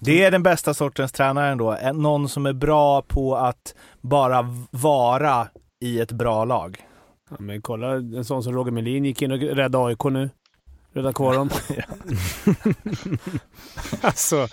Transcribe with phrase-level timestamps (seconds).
[0.00, 1.76] Det är den bästa sortens tränare ändå.
[1.94, 5.48] Någon som är bra på att bara vara
[5.80, 6.78] i ett bra lag.
[7.30, 10.30] Ja, men kolla, en sån som Roger Melin gick in och räddade AIK nu.
[10.92, 11.50] Räddade kvar dem.
[14.00, 14.48] alltså,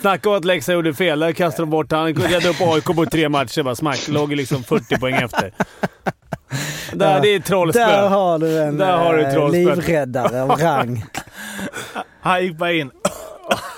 [0.00, 1.18] snacka om att Leksand gjorde fel.
[1.18, 3.62] Där kastade de bort Han räddade upp AIK på tre matcher.
[3.62, 4.08] Bara smack.
[4.08, 5.52] Låg liksom 40 poäng efter.
[6.92, 7.86] Där, det är trollspö.
[7.86, 11.04] Där har du en Där har du eh, livräddare av rang.
[12.20, 12.90] Han gick bara in.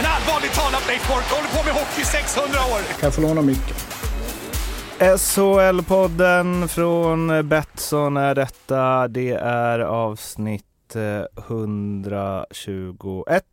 [0.00, 2.78] En allvarligt talad Leif Boork håller på med hockey i 600 år!
[2.78, 3.76] Kan jag få låna micken?
[4.98, 9.08] SHL-podden från Betsson är detta.
[9.08, 13.44] Det är avsnitt eh, 121.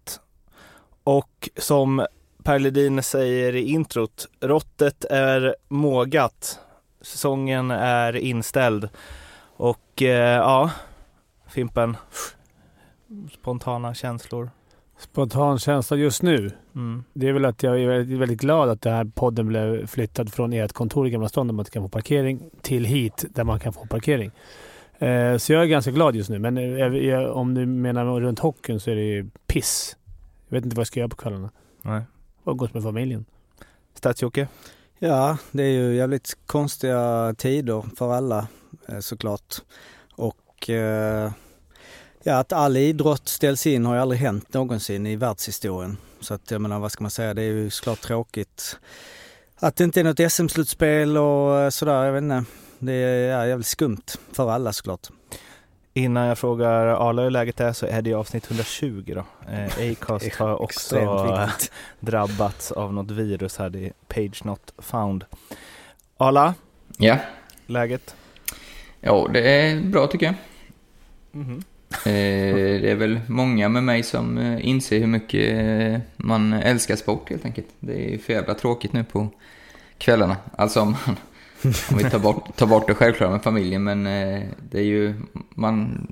[1.03, 2.05] Och som
[2.43, 6.59] Per Ledin säger i introt, råttet är mågat.
[7.01, 8.89] Säsongen är inställd.
[9.57, 10.71] Och eh, ja,
[11.47, 11.97] Fimpen,
[13.31, 14.49] spontana känslor.
[14.97, 16.51] Spontan känsla just nu.
[16.75, 17.03] Mm.
[17.13, 20.33] Det är väl att jag är väldigt, väldigt glad att den här podden blev flyttad
[20.33, 23.43] från ert kontor i Gamla stan där man inte kan få parkering till hit där
[23.43, 24.31] man kan få parkering.
[24.99, 26.39] Eh, så jag är ganska glad just nu.
[26.39, 26.63] Men eh,
[26.97, 29.95] jag, om du menar runt hockeyn så är det ju piss.
[30.47, 31.49] Jag vet inte vad jag ska göra på kvällarna.
[31.81, 32.01] Nej.
[32.43, 33.25] Och gått med familjen.
[33.93, 34.47] Stats-Jocke?
[34.99, 38.47] Ja, det är ju jävligt konstiga tider för alla
[38.87, 39.55] eh, såklart.
[40.15, 41.31] Och eh,
[42.27, 45.97] ja, att all idrott ställs in har ju aldrig hänt någonsin i världshistorien.
[46.19, 48.79] Så att jag menar, vad ska man säga, det är ju såklart tråkigt
[49.59, 52.43] att det inte är något SM-slutspel och eh, sådär, jag vet inte.
[52.79, 55.07] Det är jävligt skumt för alla såklart.
[55.93, 59.51] Innan jag frågar Arla hur läget är så är det avsnitt 120 då.
[59.51, 61.39] Eh, Acast har också
[61.99, 65.25] drabbats av något virus här, det är Page Not Found.
[66.17, 66.53] Arla?
[66.97, 67.17] Ja?
[67.65, 68.15] Läget?
[69.01, 70.35] Ja, det är bra tycker jag.
[71.31, 71.57] Mm-hmm.
[71.57, 76.95] Eh, det är väl många med mig som eh, inser hur mycket eh, man älskar
[76.95, 77.67] sport helt enkelt.
[77.79, 79.29] Det är för jävla tråkigt nu på
[79.97, 80.37] kvällarna.
[80.55, 81.15] Alltså om man
[81.91, 85.13] om vi tar bort, tar bort det självklara med familjen, men eh, det är ju,
[85.49, 86.07] man,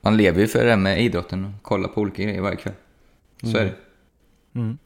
[0.00, 2.74] man lever ju för det med idrotten och kollar på olika grejer varje kväll.
[3.40, 3.60] Så mm.
[3.60, 3.74] är det.
[4.60, 4.78] Mm.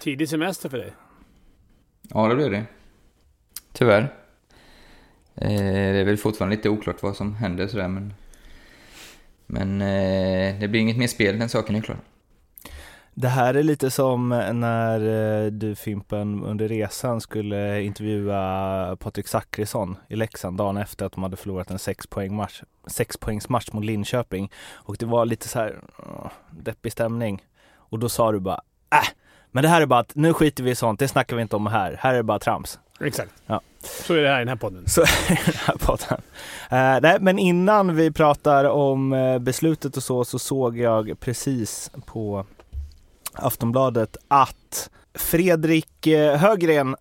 [0.00, 0.92] Tidig semester för dig?
[2.02, 2.64] Ja, det blir det.
[3.72, 4.12] Tyvärr.
[5.34, 8.14] Eh, det är väl fortfarande lite oklart vad som händer sådär, men...
[9.54, 11.96] Men eh, det blir inget mer spel, den saken är klar.
[13.14, 15.00] Det här är lite som när
[15.44, 21.22] eh, du Fimpen under resan skulle intervjua Patrik Zackrisson i Leksand dagen efter att de
[21.22, 24.50] hade förlorat en sexpoängsmatch sex poängs match mot Linköping.
[24.72, 25.80] Och det var lite så här
[26.50, 27.42] deppig stämning.
[27.74, 28.60] Och då sa du bara
[28.92, 29.08] äh,
[29.50, 31.56] men det här är bara att nu skiter vi i sånt, det snackar vi inte
[31.56, 31.96] om här.
[32.00, 32.78] Här är det bara trams.
[33.00, 33.32] Exakt.
[33.46, 33.60] Ja.
[33.86, 34.88] Så är det här i den här podden.
[34.88, 36.20] Så är det i den här podden.
[36.72, 41.90] Uh, nej, men innan vi pratar om eh, beslutet och så, så såg jag precis
[42.06, 42.46] på
[43.32, 46.96] Aftonbladet att Fredrik eh, Högren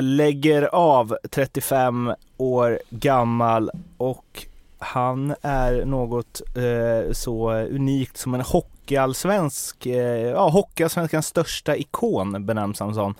[0.00, 4.46] lägger av 35 år gammal och
[4.80, 12.80] han är något eh, så unikt som en hockeyallsvensk, eh, ja hockeyallsvenskans största ikon benämns
[12.80, 13.14] han som.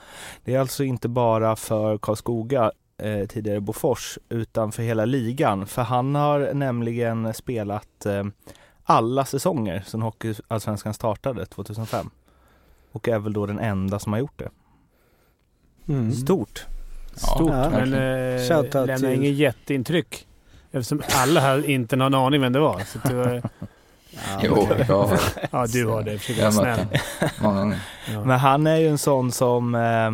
[0.45, 5.83] Det är alltså inte bara för Karlskoga eh, tidigare Bofors utan för hela ligan för
[5.83, 8.25] han har nämligen spelat eh,
[8.85, 12.11] alla säsonger sedan Hockeyallsvenskan startade 2005
[12.93, 14.49] och är väl då den enda som har gjort det.
[15.93, 16.13] Mm.
[16.13, 16.67] Stort.
[17.15, 18.41] Stort, Ja, men eh,
[18.73, 20.27] lämnar till- inget jätteintryck.
[20.73, 22.81] Eftersom alla här inte har en aning vem det var.
[22.81, 23.43] Så det var
[24.43, 26.19] Jo, jag har ja, du har det.
[26.19, 26.87] Försöker vara snäll.
[27.43, 27.81] många gånger.
[28.13, 28.25] Ja.
[28.25, 30.13] Men han är ju en sån som eh, ja,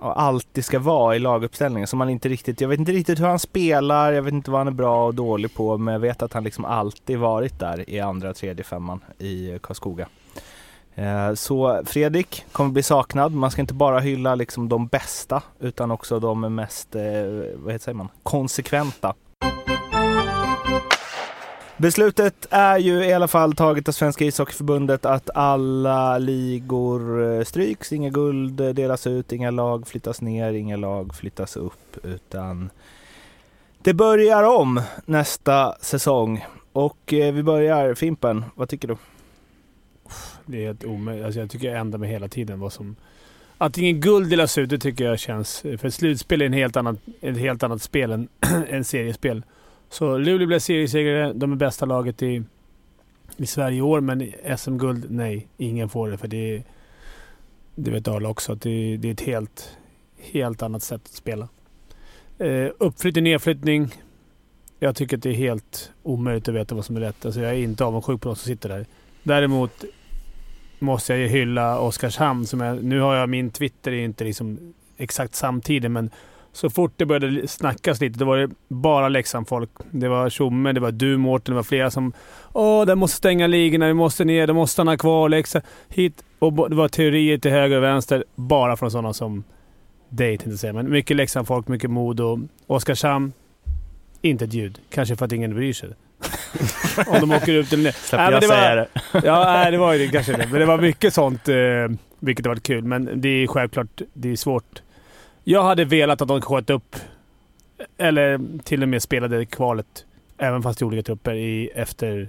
[0.00, 1.86] alltid ska vara i laguppställningen.
[1.86, 4.60] Som man inte riktigt, jag vet inte riktigt hur han spelar, jag vet inte vad
[4.60, 5.78] han är bra och dålig på.
[5.78, 10.08] Men jag vet att han liksom alltid varit där i andra, tredje femman i Karlskoga.
[10.94, 13.32] Eh, så Fredrik kommer bli saknad.
[13.32, 17.02] Man ska inte bara hylla liksom de bästa utan också de mest, eh,
[17.54, 19.14] vad heter säger man, konsekventa.
[21.80, 27.92] Beslutet är ju i alla fall taget av Svenska ishockeyförbundet att alla ligor eh, stryks,
[27.92, 32.70] inga guld eh, delas ut, inga lag flyttas ner, inga lag flyttas upp utan
[33.82, 36.44] det börjar om nästa säsong.
[36.72, 38.96] Och eh, vi börjar, Fimpen, vad tycker du?
[40.46, 41.24] Det är helt omöjligt.
[41.24, 42.96] Alltså jag tycker jag ändrar mig hela tiden vad som...
[43.58, 45.60] Att ingen guld delas ut, det tycker jag känns...
[45.60, 48.28] För slutspel är en helt annat, ett helt annat spel än,
[48.68, 49.42] än seriespel.
[49.90, 51.32] Så Luleå blev seriesegrare.
[51.32, 52.42] De är bästa laget i,
[53.36, 55.48] i Sverige i år, men SM-guld, nej.
[55.56, 56.62] Ingen får det, för det är...
[57.74, 59.76] Det vet Arla också, att det, det är ett helt,
[60.18, 61.48] helt annat sätt att spela.
[62.38, 63.94] Eh, uppflyttning, nedflyttning.
[64.78, 67.24] Jag tycker att det är helt omöjligt att veta vad som är rätt.
[67.24, 68.86] Alltså jag är inte avundsjuk på de som sitter där.
[69.22, 69.84] Däremot
[70.78, 72.46] måste jag ju hylla Oskarshamn.
[72.46, 76.10] Som jag, nu har jag min Twitter, är inte liksom exakt samtidigt, men
[76.52, 79.70] så fort det började snackas lite, då var det bara Leksand-folk.
[79.90, 82.12] Det var Tjomme, det var du Mårten, det var flera som
[82.52, 85.64] Åh, de måste stänga ligorna, vi måste ner, de måste stanna kvar, Leksand.
[85.88, 86.24] Hit.
[86.38, 89.44] Och det var teorier till höger och vänster, bara från sådana som
[90.08, 90.72] dig tänkte säga.
[90.72, 92.40] Men mycket Leksand-folk, mycket Modo.
[92.66, 93.32] Oskarshamn,
[94.22, 94.78] inte ett ljud.
[94.90, 95.88] Kanske för att ingen bryr sig.
[97.06, 97.94] Om de åker ut eller ner.
[98.16, 98.88] Men jag det var- säga det.
[99.26, 100.46] Ja, nej, det var ju kanske det.
[100.50, 101.56] Men det var mycket sånt, eh,
[102.18, 102.84] vilket har varit kul.
[102.84, 104.82] Men det är självklart, det är svårt.
[105.50, 106.96] Jag hade velat att de sköt upp,
[107.98, 110.04] eller till och med spelade kvalet,
[110.38, 112.28] även fast i olika trupper, i, efter...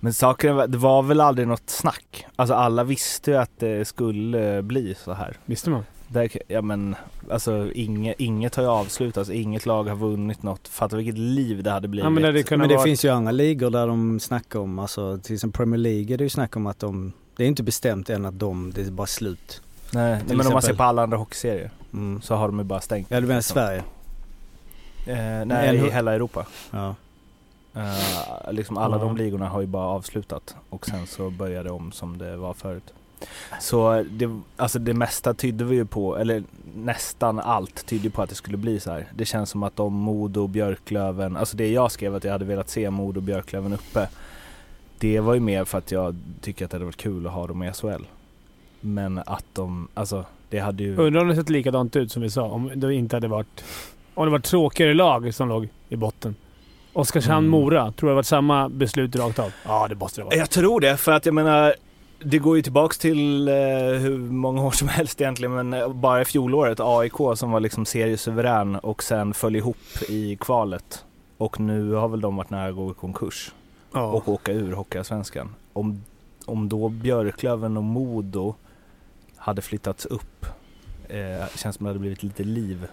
[0.00, 2.26] Men saken var, det var väl aldrig något snack?
[2.36, 5.36] Alltså alla visste ju att det skulle bli så här.
[5.44, 5.84] Visste man?
[6.08, 6.96] Där, ja men,
[7.30, 10.68] alltså inget, inget har ju avslutats, inget lag har vunnit något.
[10.68, 12.04] Fatta vilket liv det hade blivit.
[12.04, 12.84] Ja, men det Men det vara...
[12.84, 16.24] finns ju andra ligor där de snackar om, alltså till exempel Premier League är det
[16.24, 19.06] ju snack om att de, det är inte bestämt än att de, det är bara
[19.06, 19.62] slut.
[19.94, 20.76] Nej, men om man ser exempel.
[20.76, 22.22] på alla andra hockeyserier Mm.
[22.22, 23.10] så har de ju bara stängt.
[23.10, 23.54] Ja du menar liksom.
[23.54, 23.82] Sverige?
[25.06, 26.46] Eh, nej, En- i hela Europa.
[26.70, 26.94] Ja.
[27.74, 29.02] Eh, liksom alla Ja.
[29.04, 32.54] de ligorna har ju bara avslutat och sen så börjar det om som det var
[32.54, 32.92] förut.
[33.60, 36.42] Så det, alltså det mesta tydde vi ju på, eller
[36.76, 39.06] nästan allt tydde på att det skulle bli så här.
[39.14, 42.70] Det känns som att om Modo, Björklöven, alltså det jag skrev att jag hade velat
[42.70, 44.08] se Modo, Björklöven uppe.
[44.98, 47.46] Det var ju mer för att jag tycker att det hade varit kul att ha
[47.46, 48.04] dem i SHL.
[48.84, 50.96] Men att de, alltså det hade ju...
[50.96, 53.64] Undrar om det sett likadant ut som vi sa, om det inte hade varit...
[54.14, 56.34] Om det var tråkigare lag som låg i botten.
[56.92, 59.52] Oskarshamn-Mora, tror du det varit samma beslut rakt av?
[59.64, 60.34] Ja, det måste det vara.
[60.36, 61.74] Jag tror det, för att jag menar
[62.18, 63.54] det går ju tillbaks till eh,
[64.00, 67.86] hur många år som helst egentligen, men eh, bara i fjolåret AIK som var liksom
[67.86, 69.76] seriesuverän och sen föll ihop
[70.08, 71.04] i kvalet.
[71.36, 73.52] Och nu har väl de varit nära att gå i konkurs
[73.92, 74.02] Ja.
[74.02, 75.54] och åka ur Hockeyallsvenskan.
[75.72, 76.04] Om,
[76.44, 78.54] om då Björklöven och Modo
[79.44, 80.46] hade flyttats upp,
[81.08, 82.86] eh, känns som det hade blivit lite liv.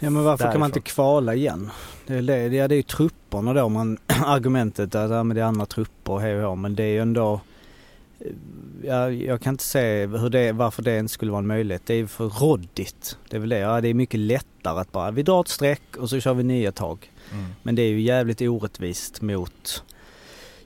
[0.00, 0.78] Ja men varför kan man Därifrån.
[0.78, 1.70] inte kvala igen?
[2.06, 5.46] Det är, det, det är ju trupperna då man, argumentet att ja, men det är
[5.46, 7.40] andra trupper hej och hå, men det är ju ändå
[8.20, 8.26] eh,
[8.84, 11.82] Ja, jag kan inte se hur det, varför det inte skulle vara en möjlighet.
[11.86, 13.18] Det är för råddigt.
[13.28, 13.58] Det är väl det.
[13.58, 16.42] Ja, det är mycket lättare att bara, vi drar ett streck och så kör vi
[16.42, 17.10] nya tag.
[17.62, 19.84] Men det är ju jävligt orättvist mot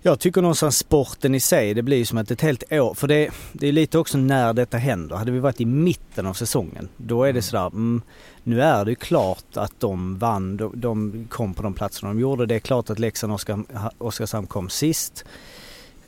[0.02, 3.08] jag tycker någonstans sporten i sig, det blir ju som att ett helt år, för
[3.08, 5.17] det, det är lite också när detta händer.
[5.17, 8.02] Hade vi varit i mitten av säsongen, då är det sådär, mm,
[8.43, 12.20] nu är det ju klart att de vann, de, de kom på de platserna de
[12.20, 12.47] gjorde.
[12.47, 13.64] Det är klart att Leksand och Oskar,
[13.99, 15.25] Oskarshamn kom sist.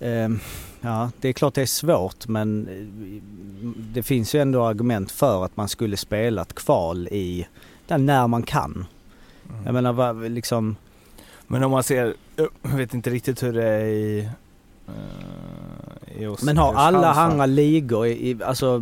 [0.00, 0.40] Ehm,
[0.80, 3.22] ja, det är klart det är svårt men eh,
[3.92, 7.46] det finns ju ändå argument för att man skulle spela ett kval i,
[7.86, 8.86] där när man kan.
[9.64, 10.76] Jag menar liksom,
[11.46, 12.14] Men om man ser,
[12.62, 14.28] jag vet inte riktigt hur det är i,
[16.18, 18.78] i Os- men har alla andra ligor i, i alltså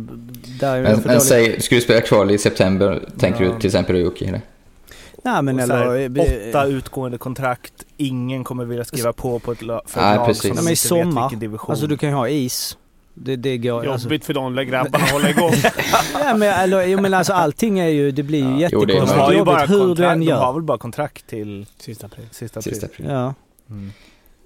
[0.59, 3.51] där Men, men säg, ska du spela kval i september, tänker Ja.
[3.53, 4.25] du till exempel Ryuki?
[4.25, 4.41] Eller?
[5.23, 9.51] Nej men Och så här, eller, åtta utgående kontrakt, ingen kommer vilja skriva på på
[9.51, 10.41] ett för ett Nej, lag precis.
[10.41, 11.71] som de men i inte vet sommar, vilken division.
[11.71, 12.77] alltså du kan ju ha is.
[13.13, 15.51] Det, det går, alltså, Jobbigt för de där grabbarna att hålla igång.
[16.13, 18.93] ja, men, eller, jo, men alltså allting är ju, det blir ju Ja, jo, det
[18.93, 20.53] är- de jättekonstigt har ju jobbigt bara hur du kontrakt, än de har gör.
[20.53, 22.25] väl bara kontrakt till Sista april.
[22.31, 22.73] sista april.
[22.73, 23.05] Sista april.
[23.09, 23.33] Ja.
[23.71, 23.91] Mm.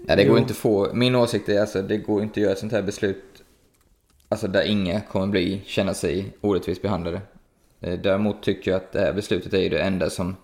[0.07, 0.41] Ja, det går Jo.
[0.41, 2.81] inte att få, min åsikt är alltså det går inte att göra ett sånt här
[2.81, 3.23] beslut
[4.29, 7.21] alltså där inga kommer bli, känna sig orättvist behandlade.
[7.81, 10.35] Eh, Däremot tycker jag att det här beslutet är ju det enda som,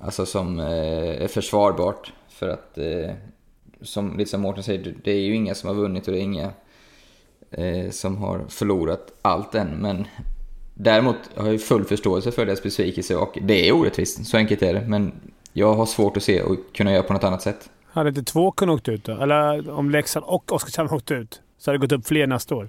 [0.00, 2.12] alltså som eh, är försvarbart.
[2.28, 3.10] För att, eh,
[3.82, 6.22] som lite som Mårten säger, det är ju inga som har vunnit och det är
[6.22, 6.52] inga
[7.90, 9.68] som har förlorat allt än.
[9.68, 10.04] Men
[10.74, 14.74] däremot har jag full förståelse för deras besvikelse och det är orättvist, så enkelt är
[14.74, 14.80] det.
[14.88, 15.12] Men
[15.52, 17.70] jag har svårt att se och kunna göra på något annat sätt.
[17.92, 19.12] Hade inte två kunnat åkt ut då?
[19.12, 22.68] Eller om Leksand och Oskarshamn åkt ut, så hade det gått upp fler nästa år.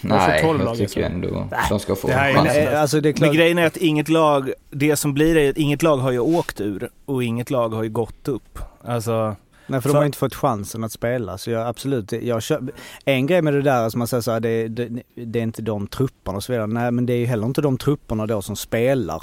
[0.00, 1.00] Nej, 12 jag lag, tycker alltså.
[1.00, 3.76] ändå Nej, de ska få det här är Alltså det är Men grejen är att
[3.76, 7.50] inget lag, det som blir är att inget lag har ju åkt ur och inget
[7.50, 8.58] lag har ju gått upp.
[8.84, 9.36] Alltså,
[9.66, 11.38] nej för de för- har inte fått chansen att spela.
[11.38, 12.62] Så jag absolut, jag kör,
[13.04, 15.62] en grej med det där som man säger så här, det, det, det är inte
[15.62, 16.66] de trupperna och så vidare.
[16.66, 19.22] Nej men det är ju heller inte de trupperna då som spelar.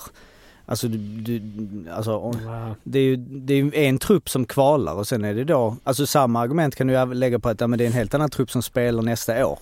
[0.70, 1.42] Alltså, du, du,
[1.92, 2.76] alltså Ja.
[2.84, 5.76] det är ju det är ju en trupp som kvalar och sen är det då,
[5.84, 8.30] alltså samma argument kan du lägga på att ja, men det är en helt annan
[8.30, 9.60] trupp som spelar nästa år.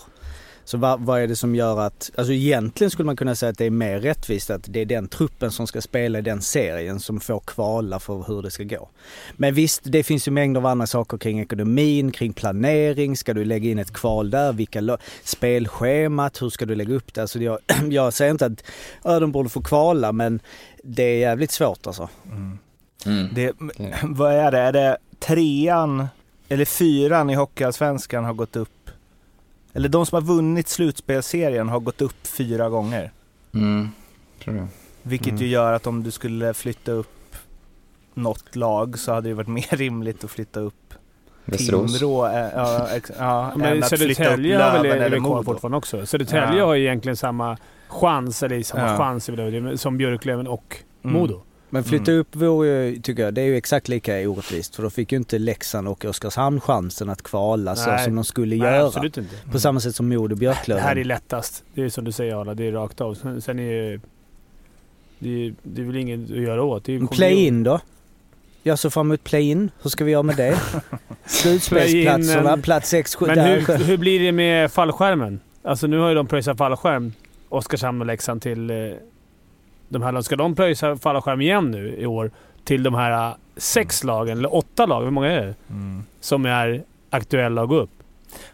[0.67, 3.57] Så vad, vad är det som gör att, alltså egentligen skulle man kunna säga att
[3.57, 6.99] det är mer rättvist att det är den truppen som ska spela i den serien
[6.99, 8.89] som får kvala för hur det ska gå.
[9.35, 13.45] Men visst, det finns ju mängder av andra saker kring ekonomin, kring planering, ska du
[13.45, 17.21] lägga in ett kval där, vilka spelschemat, hur ska du lägga upp det?
[17.21, 17.59] Alltså jag,
[17.89, 18.63] jag säger inte att
[19.03, 20.39] ja, de borde få kvala men
[20.85, 22.09] det är jävligt svårt alltså.
[23.05, 23.29] Mm.
[23.33, 23.51] Det,
[24.03, 24.59] vad är det?
[24.59, 26.07] Är det trean
[26.49, 28.69] eller fyran i Hockeyallsvenskan har gått upp?
[29.73, 33.11] Eller de som har vunnit slutspelserien har gått upp fyra gånger.
[33.53, 33.89] Mm,
[34.43, 34.67] tror jag.
[35.01, 35.41] Vilket Mm.
[35.41, 37.35] ju gör att om du skulle flytta upp
[38.13, 40.93] något lag så hade det varit mer rimligt att flytta upp
[41.45, 41.99] Västerås.
[41.99, 42.25] Timrå.
[42.27, 45.43] eh, Ja, ex, ja, Men än att flytta upp Södertälje har väl Modo.
[45.43, 46.05] fortfarande också.
[46.05, 46.65] Södertälje Ja.
[46.65, 47.57] har ju egentligen samma
[47.99, 48.97] chans, eller samma Ja.
[48.97, 49.29] chans
[49.81, 51.13] som Björklöven och Mm.
[51.17, 51.41] Modo.
[51.69, 52.21] Men flytta Mm.
[52.21, 54.75] upp vore ju, tycker jag, det är ju exakt lika orättvist.
[54.75, 58.55] För då fick ju inte Leksand och Oskarshamn chansen att kvala så som de skulle
[58.55, 58.85] Nej, göra.
[58.87, 59.35] absolut inte.
[59.51, 61.63] På samma sätt som Modo och Det här är lättast.
[61.73, 63.13] Det är som du säger Arla, det är rakt av.
[63.13, 63.99] Sen, sen är ju-
[65.19, 66.83] det, är- det är väl inget att göra åt.
[67.11, 67.79] Play-in då?
[68.63, 69.71] Jag såg fram emot play-in.
[69.81, 70.59] Hur ska vi göra med det?
[71.25, 75.39] Slutspelsplatserna, Play-in, plats 6, 7, Men hur, hur blir det med fallskärmen?
[75.63, 77.13] Alltså nu har ju de pröjsat fallskärm,
[77.57, 78.75] Oskarshamn och Leksand till eh,
[79.89, 80.23] de här lagen.
[80.23, 82.31] Ska de pröjsa fallskärm igen nu i år
[82.63, 85.55] till de här eh, sex lagen, eller åtta lag, hur många är det?
[85.69, 86.03] Mm.
[86.19, 87.89] Som är aktuella att gå upp.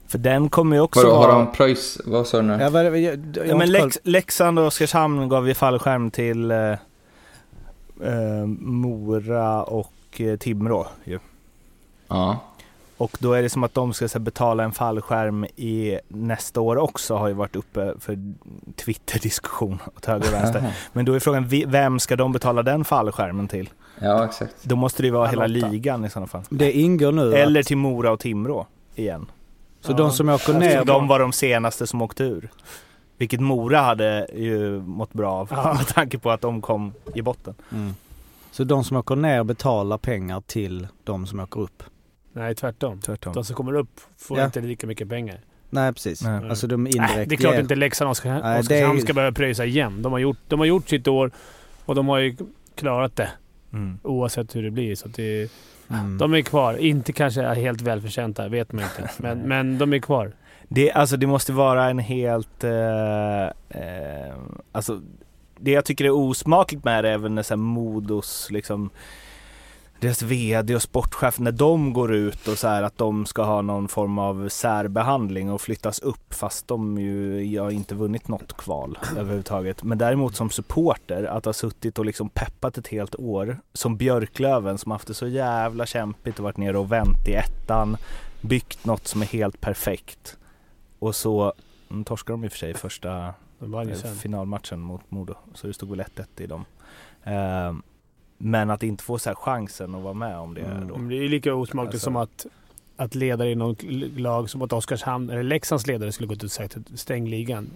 [0.08, 2.02] För den kommer ju också Vadå, har de pröjs...
[2.06, 2.58] Vad sa du nu?
[2.62, 3.72] Ja, vad, jag, jag, jag Ja, men.
[3.72, 6.72] Lex, Leksand och Oskarshamn gav ju fallskärm till eh,
[8.04, 11.20] eh, Mora och eh, Timrå ju.
[12.08, 12.40] Ja.
[13.02, 16.78] Och då är det som att de ska här, betala en fallskärm i nästa år
[16.78, 18.18] också har ju varit uppe för
[18.76, 20.74] Twitter-diskussion åt höger och vänster.
[20.94, 23.70] Men då är frågan, vem ska de betala den fallskärmen till?
[24.00, 24.56] Ja, exakt.
[24.64, 26.44] Då måste det ju vara hela ligan i sådana fall.
[26.50, 29.26] Det ingår nu Eller att, till Mora och Timrå igen.
[29.82, 30.86] Så de som åker ner...
[30.86, 32.50] De var de senaste som åkte ur.
[33.18, 35.74] Vilket Mora hade ju mått bra av Ja.
[35.78, 37.56] med tanke på att de kom i botten.
[37.72, 37.96] Mm.
[38.52, 41.84] Så de som åker ner betalar pengar till de som åker upp?
[42.34, 43.00] Nej, tvärtom.
[43.02, 43.34] Tvärtom.
[43.34, 44.46] De som kommer upp får Ja.
[44.46, 45.40] inte lika mycket pengar.
[45.70, 46.22] Nej precis.
[46.24, 46.50] Nej.
[46.50, 49.06] Alltså de indirekt Nej, det är klart ger- inte Leksand och Oskar- Oskarshamn det är-
[49.06, 50.02] ska börja pröjsa igen.
[50.02, 51.32] De har, gjort, de har gjort sitt år
[51.86, 52.36] och de har ju
[52.76, 53.30] klarat det
[53.74, 54.00] Mm.
[54.04, 54.96] oavsett hur det blir.
[54.96, 55.52] Så att det,
[55.90, 56.18] Mm.
[56.18, 56.74] de är kvar.
[56.78, 59.10] Inte kanske helt välförtjänta, vet man inte.
[59.18, 60.32] Men, men de är kvar.
[60.68, 62.64] Det, alltså, det måste vara en helt...
[62.64, 64.34] Eh, eh,
[64.72, 65.02] alltså,
[65.60, 68.90] det jag tycker är osmakligt med det är väl när Modos liksom
[70.02, 73.62] deras VD och sportchef, när de går ut och så här att de ska ha
[73.62, 78.58] någon form av särbehandling och flyttas upp fast de ju jag har inte vunnit något
[78.58, 79.84] kval överhuvudtaget.
[79.84, 84.78] Men däremot som supporter, att ha suttit och liksom peppat ett helt år som Björklöven
[84.78, 87.98] som haft det så jävla kämpigt och varit nere och vänt i ettan,
[88.42, 90.38] byggt något som är helt perfekt.
[91.00, 91.54] Och så
[91.90, 95.36] mm, torskar de i och för sig första eh, finalmatchen mot Modo.
[95.54, 96.66] Så det stod väl 1-1 i dem.
[97.24, 97.74] Eh,
[98.44, 100.88] men att inte få så här chansen att vara med om det Mm.
[100.88, 100.96] då.
[100.98, 102.46] Det är ju lika osmakligt Alltså- som att,
[102.98, 103.84] att ledare i något
[104.18, 107.70] lag som att Oskarshamn, eller Leksands ledare skulle gått ut och sagt stäng ligan.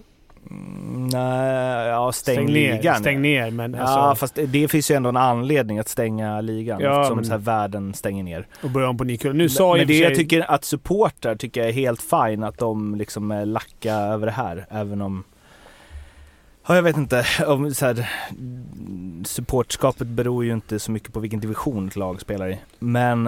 [0.51, 2.95] Mm, nej, ja stäng, ner, ligan.
[2.99, 6.79] Stäng ner, men Ja, alltså, fast det, finns ju ändå en anledning att stänga ligan
[6.81, 8.47] Ja, eftersom men- så här världen stänger ner.
[8.63, 9.17] och börja om på ny.
[9.33, 12.01] Nu sa men men det för jag sig- tycker att supportrar tycker jag är helt
[12.01, 15.23] fine att de liksom är lacka över det här även om
[16.67, 17.25] Ja, jag vet inte.
[17.47, 18.09] Om så här,
[19.25, 22.59] supportskapet beror ju inte så mycket på vilken division ett lag spelar i.
[22.79, 23.27] Men,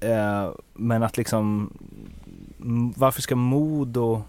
[0.00, 1.72] eh, men att liksom,
[2.96, 4.22] varför ska Modo,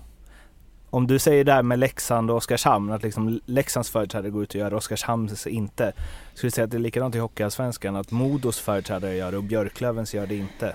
[0.89, 4.55] om du säger där med Leksand och Oskarshamn, att liksom Leksands företrädare går ut och
[4.55, 5.93] gör det, Oskarshamns inte.
[6.33, 10.13] Skulle säga att det är likadant i Hockeyallsvenskan, att Modos företrädare gör det och Björklövens
[10.13, 10.73] gör det inte.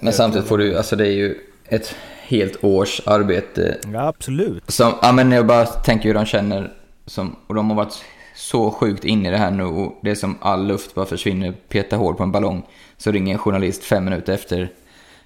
[0.00, 4.70] Men samtidigt får du, alltså det är ju ett helt års arbete Ja, absolut.
[4.70, 6.72] Som, ja men jag bara tänker hur de känner,
[7.06, 8.04] som, och de har varit
[8.34, 11.54] så sjukt in i det här nu och det är som all luft bara försvinner,
[11.68, 12.62] petar hål på en ballong.
[12.96, 14.72] Så ringer en journalist fem minuter efter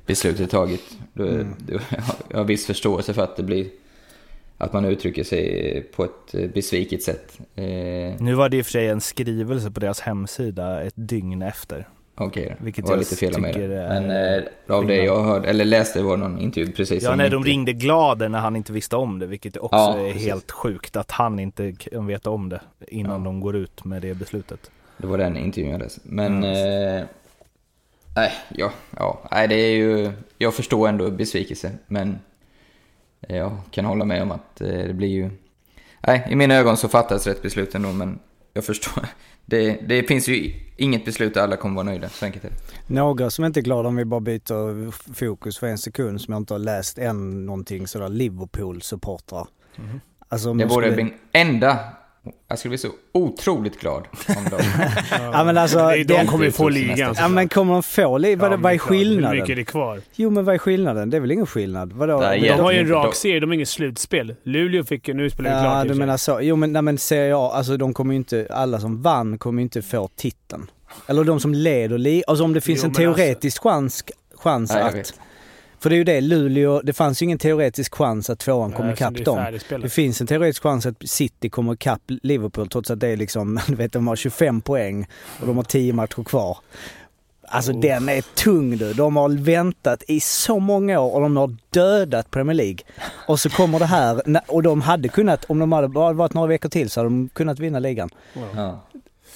[0.07, 0.81] beslutet är taget.
[1.13, 1.25] Då,
[1.59, 1.79] då,
[2.29, 3.67] jag har viss förståelse för att det blir,
[4.59, 7.39] att man uttrycker sig på ett eh, besviket sätt.
[7.55, 7.65] Eh,
[8.21, 11.89] Nu var det i och för sig en skrivelse på deras hemsida ett dygn efter.
[12.19, 14.43] Okej, Vilket det var jag lite fel av mig Men eh,
[14.77, 17.73] av det jag hörde, eller läste var någon intervju precis Ja, när de inte- ringde
[17.73, 20.29] Glader när han inte visste om det, vilket också Ja, är precis.
[20.29, 23.25] helt sjukt att han inte kan veta om det innan Ja.
[23.25, 24.71] de går ut med det beslutet.
[24.99, 26.01] Det var den intervjun jag läste.
[26.05, 26.43] Men...
[26.43, 26.51] Ja.
[26.99, 27.05] Eh,
[28.17, 29.29] nej, ja, ja.
[29.31, 30.13] Nej, det är ju...
[30.39, 32.19] Jag förstår ändå besvikelse, men...
[33.29, 35.31] Jag kan hålla med om att eh, det blir ju...
[36.07, 38.19] Nej, i mina ögon så fattas rätt beslut ändå, men...
[38.53, 39.05] jag förstår.
[39.47, 42.95] Det, det finns ju inget beslut där alla kommer vara nöjda, så enkelt är det.
[42.95, 46.41] Några som inte är glada om vi bara byter fokus för en sekund som jag
[46.41, 49.47] inte har läst än någonting sådär Liverpool-supportrar.
[49.77, 50.01] Mhm.
[50.29, 51.79] Alltså Det de vore skulle- min enda...
[52.49, 54.57] Jag skulle bli så otroligt glad om de...
[55.33, 57.15] Ja men alltså, de den- kommer ju få ligan.
[57.19, 58.39] Ja men kommer de få liv?
[58.39, 58.91] Vad, Ja, vad är klart.
[58.91, 59.37] Hur skillnaden?
[59.39, 60.01] mycket är det kvar?
[60.15, 61.11] Jo men vad är skillnaden?
[61.11, 61.93] Det är väl ingen skillnad?
[61.93, 62.19] Vadå?
[62.21, 64.35] Nej, De har ju en rak serie, de har inget slutspel.
[64.43, 66.39] Luleå fick ju, nu spelar klart Ja och du menar så.
[66.43, 69.61] Jo men, nej, men Serie A, alltså de kommer ju inte, alla som vann kommer
[69.61, 70.71] ju inte få titeln.
[71.07, 72.25] Eller de som leder ligan.
[72.27, 74.05] Alltså om det finns Jo, en alltså- teoretisk chans,
[74.35, 75.15] chans Nej, att...
[75.81, 78.85] För det är ju det, Luleå, det fanns ju ingen teoretisk chans att tvåan kom
[78.87, 79.59] Nej, ikapp dem.
[79.83, 83.61] Det finns en teoretisk chans att City kommer ikapp Liverpool trots att det är liksom,
[83.69, 85.07] du vet de har 25 poäng
[85.41, 86.59] och de har 10 matcher kvar.
[87.49, 87.81] Alltså Oh.
[87.81, 88.93] den är tung du.
[88.93, 92.79] De har väntat i så många år och de har dödat Premier League.
[93.27, 96.49] Och så kommer det här och de hade kunnat, om de hade bara varit några
[96.49, 98.11] veckor till så hade de kunnat vinna ligan.
[98.55, 98.81] Ja.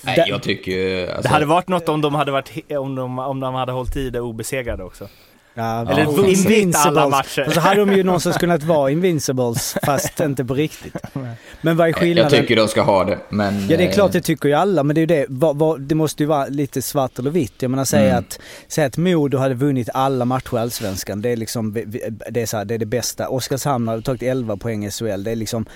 [0.05, 1.07] Nej, jag tycker.
[1.07, 3.97] Alltså, Det hade varit något om de hade, varit, om de, om de hade hållit
[3.97, 5.09] i det obesegrade också.
[5.55, 6.87] Ja, Eller och vunnit Invincibles.
[6.87, 7.45] alla matcher.
[7.47, 10.95] Och så hade de ju någonstans kunnat vara Invincibles fast inte på riktigt.
[11.61, 12.33] Men vad är skillnaden?
[12.33, 13.61] jag tycker de ska ha det, men...
[13.69, 15.57] Ja det är eh, klart det tycker ju alla men det är ju det, vad,
[15.59, 17.55] vad, det måste ju vara lite svart eller vitt.
[17.63, 18.19] Jag menar säga Mm.
[18.19, 21.23] att, säga att Modo hade vunnit alla matcher i Allsvenskan.
[21.23, 21.73] Det är liksom,
[22.31, 23.29] det är, så här, det är det bästa.
[23.29, 25.23] Oskarshamn hade tagit 11 poäng i SHL.
[25.25, 25.67] Det är liksom,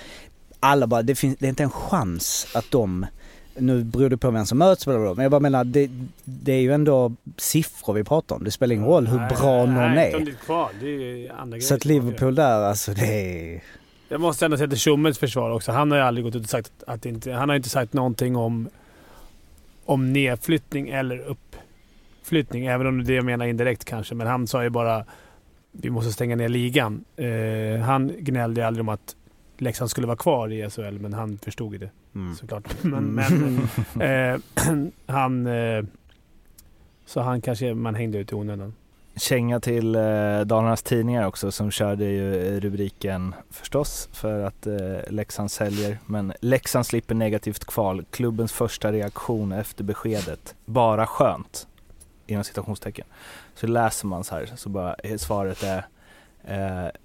[0.59, 3.05] alla bara, det, finns, det är inte en chans att de,
[3.55, 5.89] nu beror det på vem som möts bla, bla, men jag bara menar det,
[6.23, 8.43] det är ju ändå siffror vi pratar om.
[8.43, 10.21] Det spelar ingen roll hur Nej, bra någon nej, är.
[10.21, 10.69] är kvar.
[10.79, 10.87] Det
[11.27, 11.85] är andra Så att.
[11.85, 13.63] Liverpool där, alltså det är...
[14.09, 15.71] Jag måste ändå säga till Tjommels försvar också.
[15.71, 17.31] Han har ju aldrig gått ut och sagt att inte...
[17.31, 18.69] Han har inte sagt någonting om,
[19.85, 22.65] om nedflyttning eller uppflyttning.
[22.65, 24.15] Även om det är det jag menar indirekt kanske.
[24.15, 25.05] Men han sa ju bara
[25.81, 27.05] vi måste stänga ner ligan.
[27.15, 29.15] Eh, han gnällde aldrig om att
[29.57, 32.35] Leksand skulle vara kvar i SHL, men han förstod ju det Mm.
[32.35, 32.63] såklart.
[32.83, 33.57] Men, men
[34.01, 34.39] eh,
[35.15, 35.47] han...
[35.47, 35.83] Eh,
[37.05, 38.73] så han kanske man hängde ut i onödan.
[39.15, 40.01] Känga till eh,
[40.45, 44.75] Dalarnas Tidningar också som körde ju rubriken förstås för att eh,
[45.09, 45.97] Leksand säljer.
[46.05, 48.05] Men Leksand slipper negativt kval.
[48.11, 50.55] Klubbens första reaktion efter beskedet.
[50.65, 51.67] Bara skönt.
[52.27, 53.05] Inom citationstecken.
[53.55, 55.85] Så läser man så här så bara eh, svaret är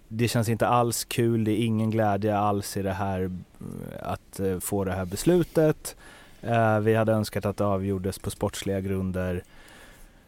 [0.08, 4.40] det känns inte alls kul, det är ingen glädje alls i det här eh, att
[4.40, 5.96] eh, få det här beslutet.
[6.42, 9.44] Eh, vi hade önskat att det avgjordes på sportsliga grunder.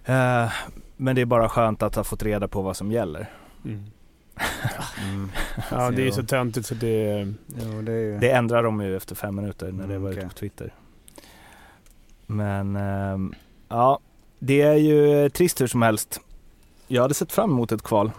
[0.05, 0.53] Eh,
[0.97, 3.31] men det är bara skönt att ha fått reda på vad som gäller.
[3.65, 3.85] Mm.
[5.03, 5.31] Mm.
[5.71, 7.27] Ja, det är så töntigt så det...
[7.47, 8.19] Jo, det är ju...
[8.19, 10.75] Det ändrar de ju efter fem minuter när det Mm, var ute på Twitter.
[12.27, 13.35] Men ehm,
[13.69, 13.99] ja,
[14.39, 16.21] det är ju trist hur som helst.
[16.89, 18.11] Jag hade sett fram emot ett kval.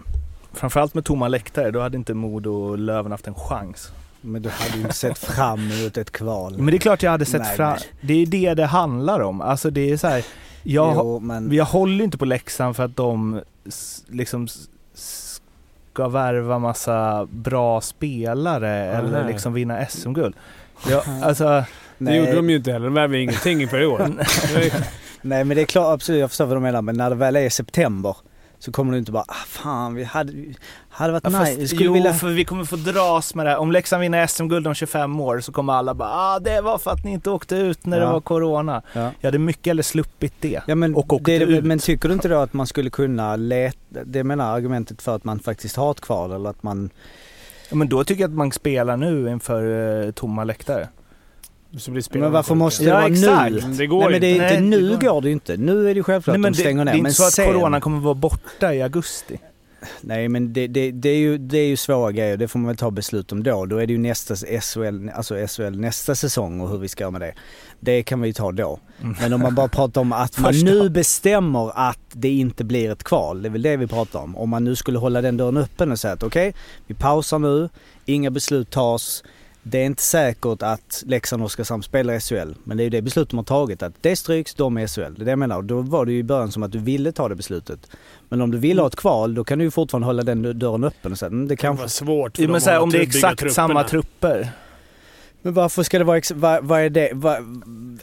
[0.54, 3.92] Framförallt med tomma läktare, då hade inte Modo och Löven haft en chans.
[4.20, 6.56] Men du hade ju inte sett fram emot ett kval.
[6.58, 9.40] Men det är klart jag hade sett Nej, fram, det är det det handlar om.
[9.40, 10.24] Alltså det är så här,
[10.62, 11.52] jag, Jo, men...
[11.52, 13.40] jag håller inte på Leksand för att de
[14.08, 14.48] liksom
[15.92, 19.32] ska värva massa bra spelare eller Nej.
[19.32, 20.36] liksom vinna SM-guld.
[20.90, 21.64] Ja, alltså,
[21.98, 22.84] Det gjorde de ju inte heller.
[22.84, 24.08] De värvade ingenting inför i år.
[25.22, 26.82] Nej men det är klart, absolut jag förstår vad du menar.
[26.82, 28.16] Men när det väl är september
[28.64, 30.32] så kommer du inte bara, ah, fan vi hade,
[30.88, 31.40] hade varit Ja, nice.
[31.44, 32.12] fast, Vi skulle jo, vilja...
[32.12, 33.58] för vi kommer få dras med det här.
[33.58, 36.90] Om Leksand vinner SM-guld om 25 år så kommer alla bara ah, det var för
[36.90, 38.12] att ni inte åkte ut när det Ja.
[38.12, 38.82] var Corona.
[38.92, 39.10] Ja.
[39.20, 40.60] Jag hade mycket eller sluppit det.
[40.66, 41.64] Ja, men, och åkte det, ut.
[41.64, 45.24] men tycker du inte då att man skulle kunna leta, det menar argumentet för att
[45.24, 46.90] man faktiskt har ett kval eller att man...
[47.70, 50.88] Ja, men då tycker jag att man spelar nu inför eh, tomma läktare.
[51.78, 53.66] Så blir spelarna Men varför måste det Ja, vara exakt.
[53.66, 53.74] nu?
[53.74, 54.60] Det går Nej men det är inte.
[54.60, 55.56] Nej, nu det går- går det ju inte.
[55.56, 56.92] Nu är det ju självklart Nej, men de det, stänger det ner.
[56.92, 59.38] är men inte så att sen, Corona kommer vara borta i augusti.
[60.00, 62.66] Nej men det, det, det, är ju, det är ju svåra grejer, det får man
[62.66, 63.66] väl ta beslut om då.
[63.66, 67.10] Då är det ju nästa SHL, alltså SHL nästa säsong och hur vi ska göra
[67.10, 67.32] med det.
[67.80, 68.78] Det kan vi ju ta då.
[69.02, 69.16] Mm.
[69.20, 73.04] Men om man bara pratar om att man nu bestämmer att det inte blir ett
[73.04, 74.36] kval, det är väl det vi pratar om.
[74.36, 76.54] Om man nu skulle hålla den dörren öppen och säga att okej,
[76.86, 77.68] vi pausar nu,
[78.04, 79.24] inga beslut tas.
[79.66, 83.02] Det är inte säkert att Leksand och Oskarshamn spelar SHL, men det är ju det
[83.02, 85.00] beslutet de har tagit att det stryks, de är SHL.
[85.14, 85.62] Det är det jag menar.
[85.62, 87.90] Då var det ju i början som att du ville ta det beslutet.
[88.28, 90.84] Men om du vill ha ett kval, då kan du ju fortfarande hålla den dörren
[90.84, 92.82] öppen och säga mm, det Det kan vara svårt för Jo, men så här, att
[92.82, 93.54] om det är exakt trupperna.
[93.54, 94.48] samma trupper.
[95.44, 97.36] Men varför ska det vara, ex- vad, vad är det, vad,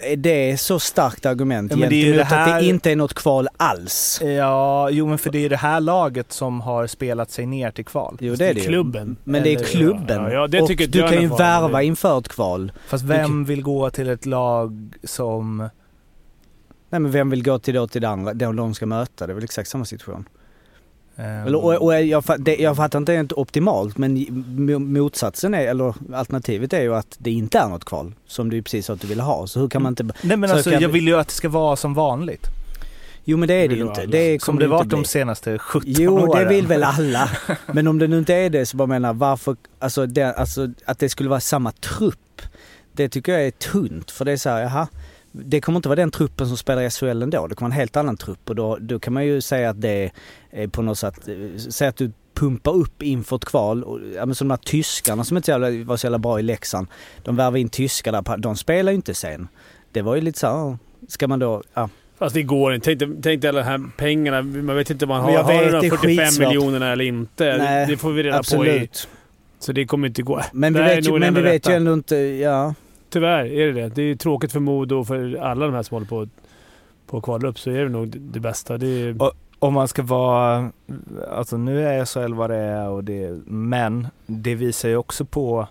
[0.03, 2.65] är det så starkt argument Ja, men det är ju gentemot det här- att det
[2.67, 4.21] inte är något kval alls?
[4.23, 7.85] Ja, jo men för det är det här laget som har spelat sig ner till
[7.85, 8.17] kval.
[8.19, 8.67] Jo det är det ju.
[8.67, 9.17] Klubben.
[9.23, 10.23] Men det är klubben.
[10.23, 12.71] Ja, ja, det och du kan ju värva inför ett kval.
[12.87, 15.57] Fast vem vill gå till ett lag som...
[16.89, 19.27] Nej men vem vill gå till då till det andra, då de ska möta?
[19.27, 20.25] Det är väl exakt samma situation.
[21.15, 25.93] Eller, och, och jag, det, jag fattar inte rent optimalt men mo- motsatsen är, eller
[26.13, 28.13] alternativet är ju att det inte är något kval.
[28.27, 29.47] Som du precis sa att du ville ha.
[29.47, 30.03] Så hur kan man inte...
[30.21, 32.47] Nej men Så alltså kan- jag vill ju att det ska vara som vanligt.
[33.23, 34.05] Jo men det är det ju inte.
[34.05, 36.43] Det Som kommer det inte varit de senaste 17 Jo, åren.
[36.43, 37.29] det vill väl alla.
[37.73, 40.99] Men om det nu inte är det så bara menar varför, alltså, det, alltså att
[40.99, 42.41] det skulle vara samma trupp.
[42.93, 44.87] Det tycker jag är tunt för det är så här, jaha.
[45.31, 47.47] Det kommer inte vara den truppen som spelar i SHL ändå.
[47.47, 49.81] Det kommer vara en helt annan trupp och då, då kan man ju säga att
[49.81, 50.11] det
[50.51, 51.35] är på något sätt, eh,
[51.69, 53.83] säg att du pumpar upp inför ett kval.
[53.83, 56.87] Och, ja, som de här tyskarna som inte var så jävla bra i Leksand.
[57.23, 59.47] De värvade in tyskar där, de spelar ju inte sen.
[59.91, 61.89] Det var ju lite så här, ska man då, ja.
[62.17, 62.85] Fast det går inte.
[62.85, 64.41] Tänk, dig- tänk dig alla de här pengarna.
[64.41, 66.47] Man vet inte om man har, jag har vet, de det är 45 skitsvårt.
[66.47, 67.57] miljonerna eller inte.
[67.57, 68.39] Nej, det får vi reda på i...
[68.39, 69.07] Absolut.
[69.59, 70.41] Så det kommer inte gå.
[70.53, 72.73] Men vi vet, ju, men vi vet ju ändå inte, ja.
[73.11, 73.89] Tyvärr är det det.
[73.89, 76.27] Det är tråkigt för Modo och för alla de här som håller på
[77.07, 78.77] på att kvala upp så är det nog det, bästa.
[78.77, 80.71] Det är, Och- Om man ska vara,
[81.31, 85.67] alltså nu är SHL vad det är och det, men det visar ju också på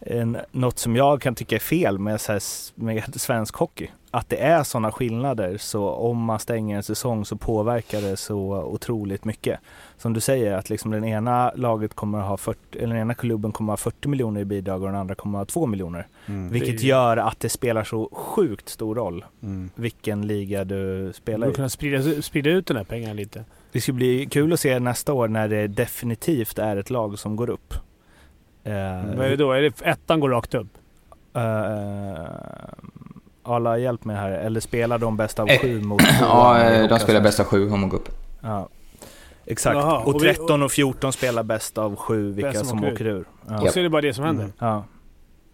[0.00, 2.42] en, något som jag kan tycka är fel med, så här,
[2.74, 3.88] med svensk hockey.
[4.10, 8.62] Att det är sådana skillnader så om man stänger en säsong så påverkar det så
[8.62, 9.60] otroligt mycket.
[9.98, 13.14] Som du säger att liksom den ena laget kommer att ha 40, eller den ena
[13.14, 15.66] klubben kommer att ha 40 miljoner i bidrag och den andra kommer att ha 2
[15.66, 16.06] miljoner.
[16.26, 16.48] Mm.
[16.52, 19.70] Vilket gör att det spelar så sjukt stor roll Mm.
[19.74, 21.54] vilken liga du spelar i.
[21.54, 23.44] kunna sprida, sprida ut den här pengarna lite.
[23.72, 27.36] Det ska bli kul att se nästa år när det definitivt är ett lag som
[27.36, 27.74] går upp.
[28.64, 28.72] Eh,
[29.16, 29.52] Vad är det då?
[29.52, 30.68] Är det ettan går rakt upp?
[31.34, 32.26] eh,
[33.42, 34.30] alla hjälp mig här.
[34.30, 37.22] Eller spelar de bästa av Eh, sju mot Ja, i eh, de spelar Hockeyallsvenskan?
[37.22, 38.08] bästa sju om de går upp.
[38.40, 38.68] Ja.
[39.50, 39.76] Exakt.
[39.76, 42.92] Jaha, och och vi- 13 och 14 spelar bäst av sju vilka som som åker
[42.92, 43.24] åker ur.
[43.48, 43.62] Ja.
[43.62, 44.44] Och så är det bara det som händer.
[44.44, 44.54] Mm.
[44.58, 44.84] Ja.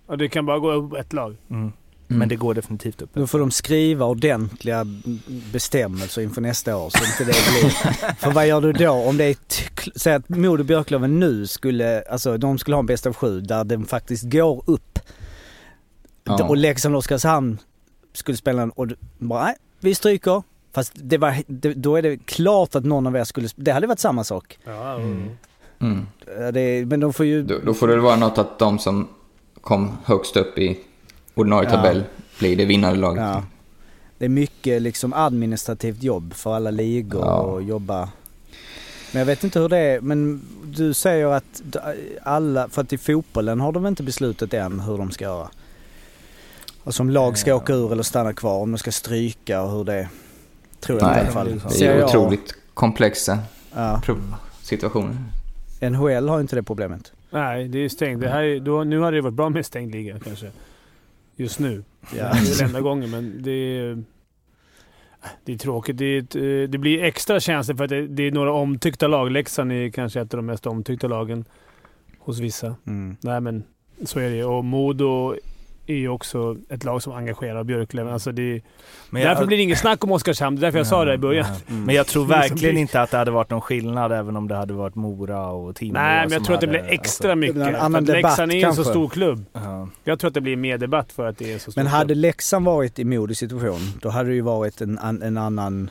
[0.06, 1.36] Och det kan bara gå upp ett lag.
[1.50, 1.72] Mm.
[2.08, 2.18] Mm.
[2.18, 3.10] Men det går definitivt upp.
[3.12, 4.86] Då får de skriva ordentliga
[5.52, 7.70] bestämmelser inför nästa år så inte det blir...
[8.18, 9.36] För vad gör du då om det är...
[9.98, 13.64] Säg att Modo Björklöven nu skulle, alltså de skulle ha en bäst av sju där
[13.64, 14.98] den faktiskt går upp.
[16.24, 16.44] Ja.
[16.48, 17.58] Och Leksand och Oskarshamn
[18.12, 20.42] skulle spela en och du bara nej, vi stryker.
[20.74, 23.86] Fast det var, det, då är det klart att någon av er skulle, det hade
[23.86, 24.58] varit samma sak.
[24.64, 25.30] Ja, Mm.
[25.80, 26.06] Mm.
[26.52, 27.42] Det, men de får ju...
[27.42, 29.08] Då, då får det vara något att de som
[29.60, 30.78] kom högst upp i
[31.34, 31.76] ordinarie Ja.
[31.76, 32.04] tabell
[32.38, 33.22] blir det vinnande laget.
[33.22, 33.42] Ja.
[34.18, 37.36] Det är mycket liksom administrativt jobb för alla ligor Ja.
[37.36, 38.08] och jobba.
[39.12, 40.00] Men jag vet inte hur det är.
[40.00, 41.62] Men du säger att
[42.22, 45.48] alla, för att i fotbollen har de inte beslutat än hur de ska göra.
[46.84, 47.56] Alltså om lag ska Ja.
[47.56, 50.08] åka ur eller stanna kvar, om de ska stryka och hur det
[50.84, 51.60] Tror jag Nej, i alla fall.
[51.78, 53.38] det är otroligt komplexa
[53.74, 54.02] Ja.
[54.62, 55.16] situationer.
[55.80, 57.12] NHL har inte det problemet.
[57.30, 58.20] Nej, det är stängt.
[58.20, 60.50] Det här är, då, nu hade det varit bra med stängd liga kanske.
[61.36, 61.84] Just nu.
[62.00, 62.08] Ja.
[62.10, 64.02] Det är väl enda gången, men det är...
[65.44, 65.98] Det är tråkigt.
[65.98, 69.06] Det, är ett, eh, det blir extra känsligt för att det, det är några omtyckta
[69.08, 69.30] lag.
[69.30, 71.44] Leksand är kanske ett av de mest omtyckta lagen
[72.18, 72.74] hos vissa.
[72.86, 73.16] Mm.
[73.20, 73.64] Nej, men
[74.04, 75.34] så är det Och Modo
[75.86, 78.12] är ju också ett lag som engagerar Björklöven.
[78.12, 78.62] Alltså det,
[79.10, 80.56] Men jag- därför blir det inget snack om Oskarshamn.
[80.56, 81.46] Det är därför jag sa det i början.
[81.50, 81.60] Nej.
[81.68, 81.84] Mm.
[81.84, 84.36] Men jag tror Det är som verkligen inte att det hade varit någon skillnad även
[84.36, 87.30] om det hade varit Mora och Timrå Nej, men jag tror att det blir extra
[87.32, 87.54] alltså, mycket.
[87.54, 89.44] Det blir en För att Leksand debatt är en så stor klubb.
[89.52, 89.88] ja.
[90.04, 92.06] Jag tror att det blir mer debatt för att det är så stor Men hade
[92.14, 92.18] klubb.
[92.18, 95.90] Leksand varit i Modis situation, då hade det ju varit en, en, annan,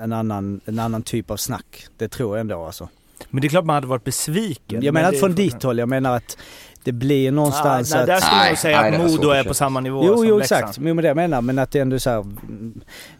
[0.00, 1.86] en, annan, en annan typ av snack.
[1.96, 2.88] Det tror jag ändå alltså.
[3.30, 4.82] Men det är klart man hade varit besviken.
[4.82, 6.38] Jag men menar inte från ditt håll, jag menar att
[6.84, 8.06] det blir Ah, någonstans nej, att...
[8.06, 10.38] där skulle Nej, säga nej, att Modo att är på samma nivå Jo, som jo
[10.38, 10.60] Leksand.
[10.62, 10.78] exakt.
[10.80, 12.24] Jo men det jag menar, men att det ändå är så här,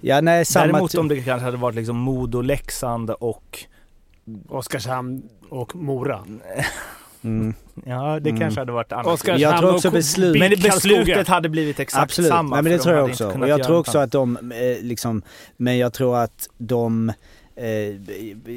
[0.00, 0.66] Ja nej, samma...
[0.66, 3.64] Däremot om det kanske hade varit liksom Modo, Leksand och...
[4.48, 6.24] Oskarshamn och Mora.
[7.24, 7.54] Mm.
[7.85, 8.40] Ja, det Mm.
[8.40, 9.06] kanske hade varit annat.
[9.06, 12.56] Oskarshamn Jag tror också och beslut- Men beslutet hade blivit exakt Absolut, samma.
[12.56, 13.28] nej, men det tror jag också.
[13.40, 15.22] Och jag tror också att de eh, liksom,
[15.56, 17.14] men jag tror att de, eh,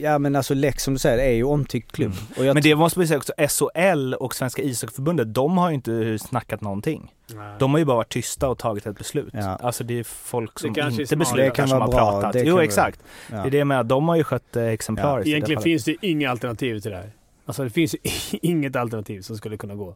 [0.02, 2.14] ja men alltså Lex som du säger är ju omtyckt klubb.
[2.38, 5.76] Och jag Men det måste man säga också, SHL och Svenska ishockeyförbundet, de har ju
[5.76, 7.12] inte snackat någonting.
[7.60, 9.30] De har ju bara varit tysta och tagit ett beslut.
[9.34, 9.42] Ja.
[9.56, 12.34] Alltså det är folk som Det är inte beslutar Det som har bra, pratat.
[12.34, 13.00] det Jo exakt.
[13.32, 13.38] ja.
[13.42, 15.26] Det är det med att de har ju skött det exemplariskt.
[15.26, 15.64] det Egentligen fallet.
[15.64, 17.12] finns det inga alternativ till det här.
[17.46, 18.00] Alltså det finns ju
[18.42, 19.96] inget alternativ som skulle kunna gå.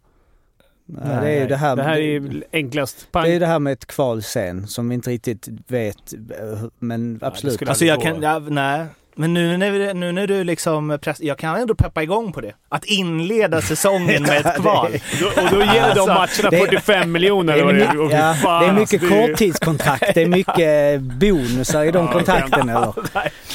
[0.86, 3.12] Nej, det är ju det här, Det här är enklast.
[3.12, 3.24] Pang.
[3.24, 7.20] det är det här med ett kval sen som vi inte riktigt vet, eh, men
[7.22, 7.54] absolut.
[7.56, 8.24] skulle- Alltså jag kan, gå.
[8.24, 8.86] ja, nej.
[9.16, 12.42] Men nu när, vi- nu när du liksom, press, jag kan ändå peppa igång på
[12.42, 12.54] det.
[12.70, 14.92] Att inleda säsongen med ett kval.
[15.20, 17.54] Då, och då ger Alltså, de matcherna det- 45 miljoner.
[17.56, 17.94] Det eller är, vad det är.
[17.94, 20.28] my- Och fy ja, fan, det är alltså, mycket det är ju- korttidskontrakt, det är
[20.28, 22.94] mycket bonusar i de kontrakten eller?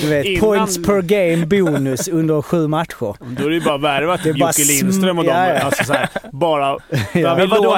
[0.00, 3.16] Du vet, Innan- points per game bonus under sju matcher.
[3.36, 5.30] Då är det ju bara värvat Det Jocke Lindström och de.
[5.30, 5.58] ja, ja.
[5.60, 6.68] Alltså så här, bara...
[7.12, 7.34] Ja.
[7.34, 7.76] vi Men vadå.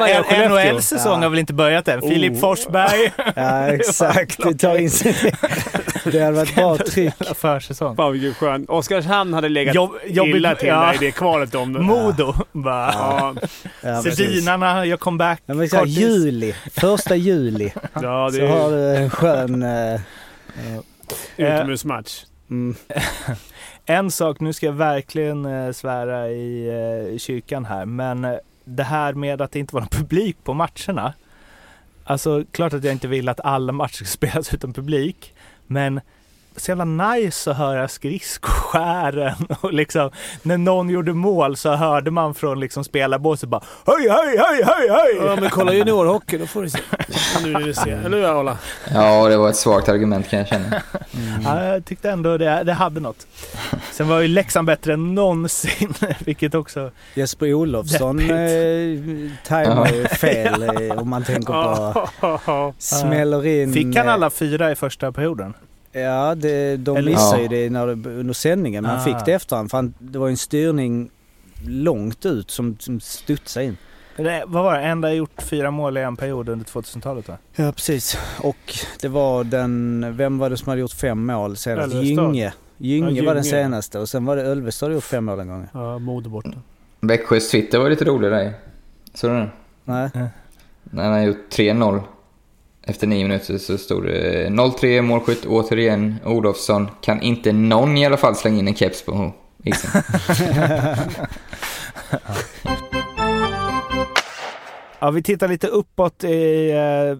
[0.48, 1.22] NHLs säsong Ja.
[1.22, 2.00] har väl inte börjat än?
[2.02, 2.38] Filip Oh.
[2.40, 3.12] Forsberg.
[3.36, 5.14] Ja exakt, det tar in sig.
[6.04, 7.14] Det hade varit bra tryck.
[7.36, 7.96] För säsong.
[7.96, 8.66] Fan vilken skön.
[8.68, 10.94] Oskarshamn hade legat Jobb, jobbigt, illa till ja.
[10.94, 11.72] i det kvalet om...
[11.86, 12.92] Modo bara.
[12.92, 13.34] Ja,
[13.82, 14.02] Ja.
[14.02, 15.42] Sedinarna gör comeback.
[15.46, 17.72] Ja, men så här, juli, första juli.
[18.02, 19.62] ja det Så har är du en skön...
[19.62, 20.00] eh,
[21.36, 22.24] utomhusmatch.
[22.50, 22.74] mm,
[23.86, 29.40] En sak, nu ska jag verkligen eh, svära i kyrkan här, men det här med
[29.42, 31.12] att det inte var någon publik på matcherna.
[32.04, 35.34] Alltså klart att jag inte vill att alla matcher ska spelas utan publik,
[35.66, 36.00] men
[36.56, 40.10] så jävla nice att höra skridskoskären och liksom
[40.42, 44.88] när någon gjorde mål så hörde man från liksom spelarbåset bara hej, hej, hej, hej,
[44.88, 45.26] hej!
[45.26, 46.78] Ja men kolla juniorhockey, då får du se.
[47.44, 47.96] Nu när du ser.
[48.04, 48.58] Eller hur Ola?
[48.94, 50.66] Ja, det var ett svagt argument kan jag känna.
[50.66, 51.42] mm.
[51.44, 53.26] Ja, jag tyckte ändå det, det hade något.
[53.92, 56.90] Sen var ju Leksand bättre än någonsin, vilket också...
[57.14, 58.26] Jesper Olofsson eh,
[59.44, 61.52] tajmar ju fel eh, om man tänker
[62.40, 62.74] på...
[62.78, 63.72] Smäller in...
[63.72, 65.54] Fick han eh, alla fyra i första perioden?
[65.92, 67.42] Ja, det, de Eller- missade Ja.
[67.42, 68.82] ju det när under sändningen.
[68.82, 69.04] Men han Ah.
[69.18, 69.70] fick det efterhand.
[69.70, 71.10] För han, det var en styrning
[71.66, 73.76] långt ut som, som studsade in.
[74.16, 74.80] Det, vad var det?
[74.84, 77.36] Enda gjort fyra mål i en period under 2000-talet va?
[77.56, 78.18] Ja, precis.
[78.42, 78.56] Och
[79.00, 80.04] det var den...
[80.16, 81.94] Vem var det som hade gjort fem mål senast?
[81.94, 82.52] Gynge.
[82.78, 85.48] Gynge Ja, var den senaste och sen var det Ölvestad som gjort fem mål en
[85.48, 85.66] gång.
[85.74, 86.50] Ja, Modo borta.
[87.00, 88.52] Växjös Twitter var lite rolig där.
[89.14, 89.48] Såg du den?
[89.84, 90.10] Nej.
[90.84, 92.00] När han har gjort 3-0
[92.86, 96.88] efter nio minuter så stod det 0-3 målskytt återigen Olofsson.
[97.00, 99.32] Kan inte någon i alla fall slänga in en keps på
[99.64, 100.02] isen?
[105.02, 107.18] Ja, vi tittar lite uppåt i eh,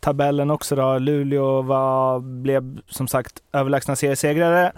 [0.00, 0.98] tabellen också då.
[0.98, 4.72] Luleå var, blev som sagt överlägsna seriesegrare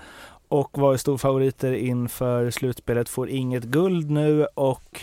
[0.48, 3.08] och var storfavoriter inför slutspelet.
[3.08, 5.00] Får inget guld nu och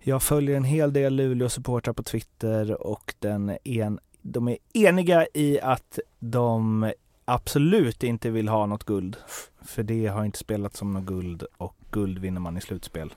[0.00, 3.98] jag följer en hel del Luleå-supportrar på Twitter och den en,
[4.32, 6.92] de är eniga i att de
[7.24, 9.16] absolut inte vill ha något guld.
[9.62, 13.14] För det har inte spelat som något guld och guld vinner man i slutspel.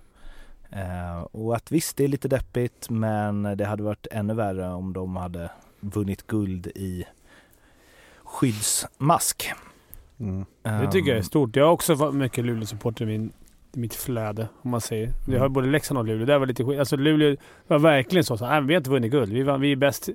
[0.70, 4.94] Eh, och att visst, det är lite deppigt men det hade varit ännu värre om
[4.94, 7.06] de hade vunnit guld i
[8.24, 9.52] skyddsmask.
[10.20, 10.46] Mm.
[10.64, 11.56] Det tycker jag är stort.
[11.56, 13.32] Jag har också varit mycket Luleå-supporter i min,
[13.74, 15.14] i mitt flöde, om man säger.
[15.28, 16.26] Vi har både Leksand och Luleå.
[16.26, 16.80] Det var lite skit.
[16.80, 17.36] Alltså Luleå
[17.68, 18.38] var verkligen så.
[18.38, 19.34] så nej, vi har inte vunnit guld.
[19.34, 20.10] Vi, var, vi är bäst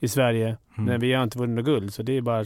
[0.00, 0.84] i Sverige, Mm.
[0.90, 1.94] men vi har inte vunnit något guld.
[1.94, 2.44] Så det är bara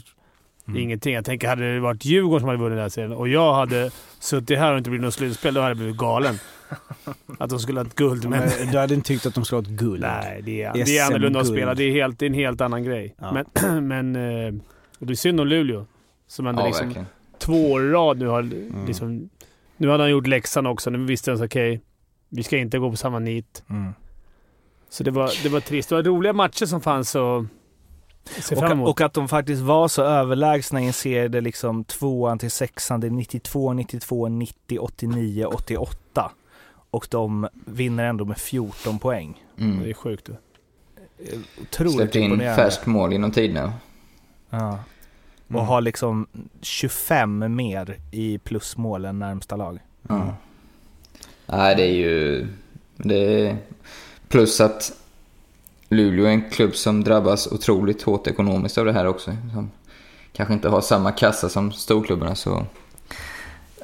[0.68, 0.80] Mm.
[0.80, 1.14] ingenting.
[1.14, 3.90] Jag tänker, hade det varit Djurgården som hade vunnit den här serien och jag hade
[4.20, 6.38] suttit här och inte blivit något slutspel, då hade jag blivit galen.
[7.38, 8.48] Att de skulle ha ett guld, men...
[8.60, 10.00] Men du hade inte tyckt att de skulle ha ett guld?
[10.00, 11.74] Nej, det är, det är annorlunda att spela.
[11.74, 13.14] Det är, helt, det är en helt annan grej.
[13.20, 13.44] Ja.
[13.62, 14.54] Men, men eh,
[14.98, 15.86] och det är synd om Luleå.
[16.26, 17.06] Som ändå Ja, liksom verkligen.
[17.38, 18.86] två år i rad nu har Mm.
[18.86, 19.28] liksom...
[19.76, 20.90] Nu hade han gjort läxan också.
[20.90, 21.80] Nu visste han så okej,
[22.28, 23.64] vi ska inte gå på samma nit.
[23.70, 23.92] Mm.
[24.94, 25.88] Så det var, det var trist.
[25.88, 27.44] Det var roliga matcher som fanns att
[28.24, 28.88] se fram Och, emot.
[28.88, 33.00] och att de faktiskt var så överlägsna i en serie där liksom tvåan till sexan,
[33.00, 36.30] det är 92, 92, 90, 89, 88.
[36.90, 39.44] Och de vinner ändå med 14 poäng.
[39.56, 39.84] Det Mm.
[39.88, 40.28] är sjukt.
[40.28, 40.34] Eh,
[41.62, 43.70] Otroligt Släppte in färskt mål inom tiden.
[44.50, 44.78] Ja.
[45.48, 45.66] Och Mm.
[45.66, 46.26] har liksom
[46.62, 49.78] 25 mer i plusmål än närmsta lag.
[50.08, 50.34] Ja.
[51.46, 52.46] Nej, det är ju...
[52.96, 53.56] Det är,
[54.34, 54.92] plus att
[55.88, 59.36] Luleå är en klubb som drabbas otroligt hårt ekonomiskt av det här också.
[59.52, 59.70] Som
[60.32, 62.66] kanske inte har samma kassa som storklubbarna så...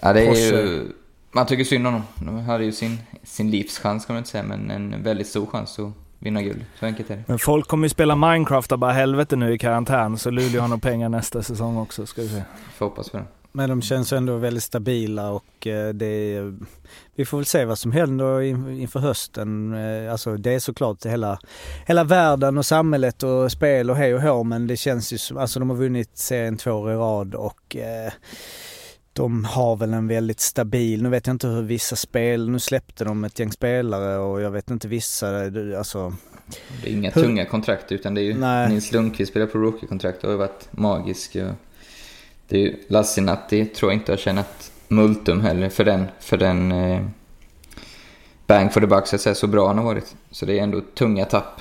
[0.03, 0.93] Ja, det är ju...
[1.33, 2.03] Man tycker synd om dem.
[2.15, 5.79] De hade ju sin, sin livschans kan man inte säga, men en väldigt stor chans
[5.79, 6.65] att vinna guld.
[6.81, 7.25] Så enkelt är det.
[7.27, 10.69] Men folk kommer ju spela Minecraft av bara helvete nu i karantän, så Luleå har
[10.69, 12.43] nog pengar nästa säsong också, ska vi se.
[12.75, 13.25] Får hoppas på det.
[13.53, 16.55] Men de känns ändå väldigt stabila och eh, det är,
[17.15, 19.75] vi får väl se vad som händer in- inför hösten.
[19.75, 21.39] Eh, Alltså det är såklart hela,
[21.87, 25.37] hela världen och samhället och spel och hej och hå men det känns ju som,
[25.37, 28.13] alltså de har vunnit serien två år i rad och eh,
[29.13, 33.05] de har väl en väldigt stabil, nu vet jag inte hur vissa spel, nu släppte
[33.05, 35.29] de ett gäng spelare och jag vet inte vissa,
[35.79, 36.15] alltså
[36.83, 38.69] Det är inga Hur- tunga kontrakt utan det är ju Nej.
[38.69, 41.37] Nils Lundqvist spelar på rookie-kontrakt och har varit magisk.
[41.37, 41.55] och
[42.51, 46.73] Det är ju Lassinatti tror jag inte har tjänat multum heller för den, för den
[46.73, 47.03] eh,
[48.47, 50.17] bang for the buck så att säga, så bra han har varit.
[50.31, 51.61] Så det är ändå tunga tapp.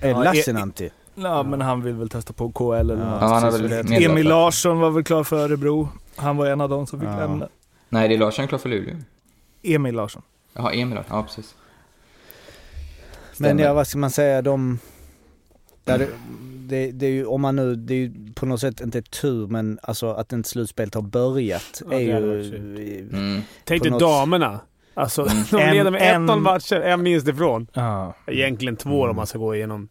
[0.00, 0.90] är Ja, Lassinantti?
[1.14, 3.20] Ja, men han vill väl testa på KL eller Ja, något.
[3.20, 5.88] Ja, han väl Emil Larsson var väl klar för Örebro.
[6.16, 7.16] Han var en av dem som fick Ja.
[7.16, 7.48] lämna.
[7.88, 8.96] Nej, det är Larsson klar för Luleå.
[9.62, 10.22] Emil Larsson.
[10.52, 11.16] Jaha, Emil Larsson.
[11.16, 11.54] Ja, precis.
[13.38, 13.62] Men Stämmer.
[13.64, 14.78] ja, vad ska man säga, de...
[15.90, 16.08] Ja, det,
[16.68, 19.46] det, det är ju, om man nu, det är ju på något sätt inte tur
[19.46, 23.08] men alltså att inte slutspelet har börjat Ja, är ju...
[23.12, 23.42] Mm.
[23.64, 24.60] Tänk dig något- damerna.
[24.94, 25.44] Alltså, Mm.
[25.50, 27.66] de En- leder med en- 1-0 matcher, en minst ifrån.
[27.72, 28.14] Ja.
[28.26, 29.10] Egentligen två Mm.
[29.10, 29.88] om man ska gå igenom.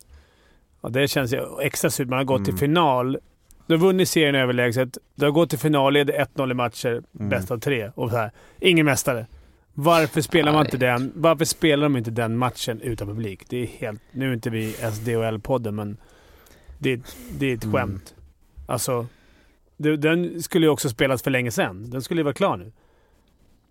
[0.82, 2.08] Ja, det känns ju extra surt.
[2.08, 2.60] Man har gått till Mm.
[2.60, 3.18] final
[3.68, 4.98] Du har vunnit serien överlägset.
[5.16, 7.30] Du har gått till final, leder 1-0 i matcher, Mm.
[7.30, 7.92] bäst av tre.
[7.96, 8.32] Och så här.
[8.60, 9.26] Ingen mästare.
[9.84, 11.12] Varför spelar man inte den?
[11.16, 13.44] Varför spelar de inte den matchen utan publik?
[13.50, 14.02] Det är helt...
[14.12, 15.98] Nu är inte vi SDHL-podden, men
[16.80, 17.02] det,
[17.40, 17.76] det är ett Mm.
[17.76, 18.16] skämt.
[18.68, 19.06] Alltså,
[19.78, 21.90] det, den skulle ju också spelas för länge sedan.
[21.90, 22.72] Den skulle ju vara klar nu.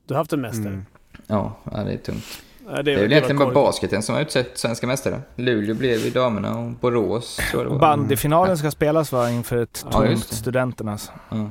[0.06, 0.68] Du har haft en mästare.
[0.68, 0.84] Mm.
[1.26, 2.24] Ja, ja, det är tungt.
[2.70, 5.20] Ja, Det är var- väl egentligen bara basketen som har utsett svenska mästare.
[5.36, 7.78] Luleå blev ju damerna och Borås tror jag det var.
[7.80, 10.34] Bandyfinalen ska spelas va, inför ett Ja, tomt det.
[10.36, 11.10] Studenternas.
[11.30, 11.50] Ja.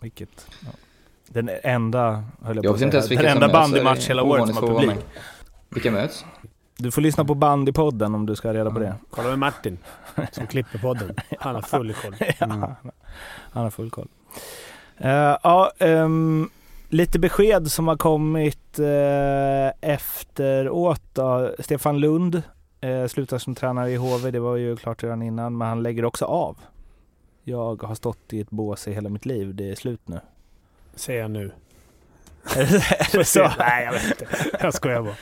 [0.00, 0.46] Vilket...
[0.60, 0.68] Ja.
[1.28, 4.22] Den enda, höll jag Jag på vet inte ens att säga, den enda bandymatch hela
[4.22, 4.86] året som har publik.
[4.86, 4.98] med.
[5.68, 6.24] Vilka möts?
[6.76, 8.94] Du får lyssna på Bandypodden om du ska ha reda på det.
[9.10, 9.78] Kolla med Martin,
[10.32, 11.14] som klipper podden.
[11.38, 12.14] Han har full koll.
[12.38, 12.76] ja,
[13.52, 14.08] han har full koll.
[14.96, 16.50] Eh, ja, ehm,
[16.88, 21.54] lite besked som har kommit uh, efteråt då.
[21.58, 22.42] Stefan Lund
[22.84, 24.30] uh, slutar som tränare i HV.
[24.30, 26.56] Det var ju klart redan innan, men han lägger också av.
[27.44, 29.54] Jag har stått i ett bås i hela mitt liv.
[29.54, 30.20] Det är slut nu.
[30.96, 31.50] Säger jag nu.
[32.56, 33.40] är det, så?
[33.58, 34.26] Nej, jag vet inte.
[34.60, 35.14] Jag skojar bara.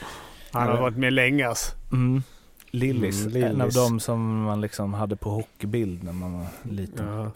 [0.53, 0.81] Han har Ja.
[0.81, 1.73] varit med länge alltså.
[1.93, 2.23] Mm.
[2.71, 3.75] Lillis, Mm, en av Lillis.
[3.75, 7.07] dem som man liksom hade på hockeybild när man var liten.
[7.07, 7.31] Ja.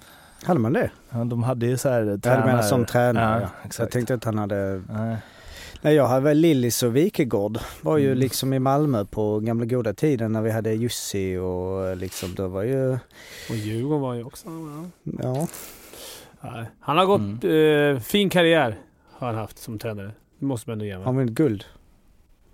[0.45, 0.91] Hade man det?
[1.11, 3.35] Ja, de hade ju så här Jag hade menat som tränare.
[3.35, 3.79] Ja, Ja, exakt.
[3.79, 4.83] Jag tänkte att han hade...
[4.91, 5.17] Nej.
[5.83, 7.59] Nej, jag hade väl Lillis och Wikegård.
[7.81, 8.19] Var ju Mm.
[8.19, 12.63] liksom i Malmö på gamla goda tiden när vi hade Jussi och liksom det var
[12.63, 12.93] ju...
[13.51, 14.47] Och Djurgården var ju också...
[15.23, 15.47] Ja.
[16.41, 16.51] Ja.
[16.51, 16.65] Nej.
[16.81, 17.45] Han har gått...
[17.45, 18.77] Eh, fin karriär
[19.13, 20.11] har han haft som tränare.
[20.39, 21.65] Det måste man ändå ge Han vunnit guld.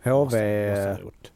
[0.05, 0.11] HV...
[0.11, 1.31] Måste, måste han ha gjort.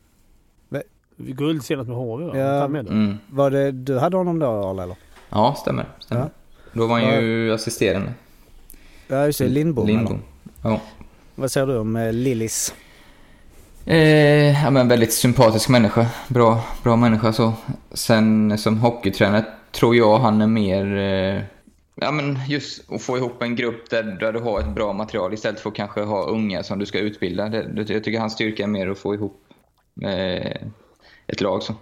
[0.68, 0.82] Va-
[1.16, 2.38] Guld senast med HV va?
[2.38, 2.68] Ja.
[2.68, 2.90] Med då?
[2.92, 3.18] Mm.
[3.30, 4.96] Var det, du hade honom då Arla eller?
[5.30, 5.84] Ja, stämmer.
[6.00, 6.22] stämmer.
[6.22, 6.28] Ja.
[6.72, 8.12] Då var han ju assisterande.
[9.08, 9.84] Ja just det, Lindbom.
[9.84, 9.94] eller?
[9.96, 10.20] Lindbom.
[10.62, 10.80] Ja.
[11.34, 12.74] Vad säger du om eh, Lillis?
[13.84, 16.06] Eh, ja, men väldigt sympatisk människa.
[16.28, 17.52] Bra, bra människa så.
[17.92, 20.96] Sen som hockeytränare tror jag han är mer...
[20.96, 21.42] Eh,
[22.00, 25.34] ja, men just att få ihop en grupp där, där du har ett bra material
[25.34, 27.48] istället för att kanske ha unga som du ska utbilda.
[27.48, 29.44] Det, det, jag tycker hans styrka är mer att få ihop
[30.02, 30.56] eh,
[31.26, 31.74] ett lag så.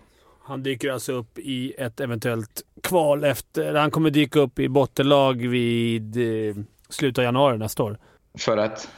[0.46, 3.74] Han dyker alltså upp i ett eventuellt kval efter...
[3.74, 6.56] Han kommer dyka upp i bottenlag vid eh,
[6.88, 7.98] slutet av januari nästa år.
[8.38, 8.88] För att...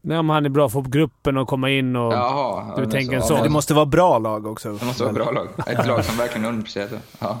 [0.00, 2.12] Nej, om han är bra för gruppen och komma in och...
[2.12, 2.80] Jaha.
[2.80, 3.34] Du tänker ja, sån.
[3.34, 4.72] Men det måste vara bra lag också.
[4.72, 5.48] Det måste vara bra lag.
[5.66, 6.88] Ett lag som verkligen underpresterar.
[6.88, 6.96] så.
[7.18, 7.38] Ja.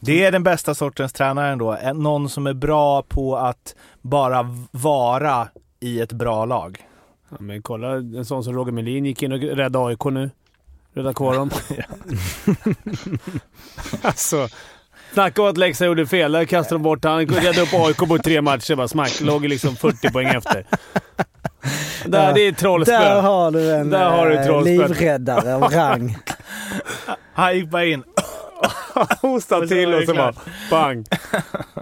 [0.00, 1.72] Det är den bästa sortens tränare ändå.
[1.82, 5.48] En- Någon som är bra på att bara vara
[5.80, 6.78] i ett bra lag.
[7.30, 10.30] Ja, men kolla, en sån som Roger Melin gick in och räddade AIK nu.
[10.94, 11.50] Räddade kvar dem.
[14.02, 14.48] alltså,
[15.12, 16.32] snacka om att Leksand gjorde fel.
[16.32, 17.26] Där kastade de bort han.
[17.26, 18.74] Räddade upp AIK på tre matcher.
[18.76, 19.20] Bara smack.
[19.20, 20.66] Låg liksom 40 poäng efter.
[22.06, 22.32] Där, Ja.
[22.32, 22.92] det är trollspö.
[22.98, 24.70] Där har du en Där har du eh, trollspö.
[24.88, 26.16] livräddare av rang.
[27.34, 28.02] Han gick bara in.
[29.22, 30.32] Hosta till och så bara
[30.70, 31.06] bang.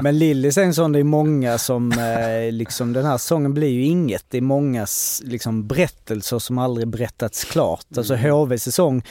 [0.01, 3.69] Men Lillis är en sån, det är många som, eh, liksom den här sången blir
[3.69, 4.25] ju inget.
[4.29, 4.87] Det är många
[5.25, 7.87] liksom berättelser som aldrig berättats klart.
[7.97, 9.03] Alltså HV säsong,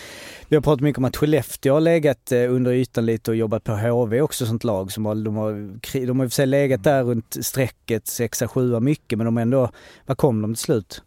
[0.47, 3.63] vi har pratat mycket om att Skellefteå har legat eh, under ytan lite och jobbat
[3.63, 5.51] på HV också sånt lag som har, de har,
[6.06, 9.36] de har i och för sig legat där runt strecket, sexa, sjua mycket men de
[9.38, 9.69] har ändå,
[10.06, 11.01] vad kom de till slut?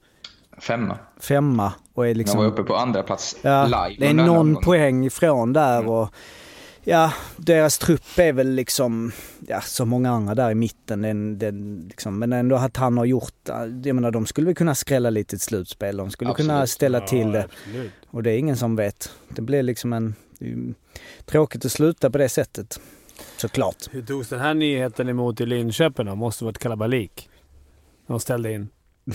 [0.61, 0.99] Femma.
[1.21, 2.39] Femma och är De liksom...
[2.39, 3.97] var uppe på andra plats Ja, live.
[3.99, 6.09] det är någon poäng ifrån där Mm.
[6.85, 9.13] Ja, deras trupp är väl liksom,
[9.49, 11.03] ja som många andra där i mitten.
[11.03, 13.49] Den, den, liksom, men ändå att han har gjort,
[13.85, 15.97] jag menar de skulle väl kunna skrälla lite i ett slutspel.
[15.97, 16.71] De skulle kunna Absolut.
[16.71, 17.93] ställa till det absolut.
[18.07, 19.11] och det är ingen som vet.
[19.29, 20.15] Det blir liksom en,
[21.25, 22.81] tråkigt att sluta på det sättet.
[23.37, 23.77] Såklart.
[23.91, 26.15] Hur togs den här nyheten emot i Linköping då?
[26.15, 27.29] Måste varit kalabalik.
[28.07, 28.69] De ställde in.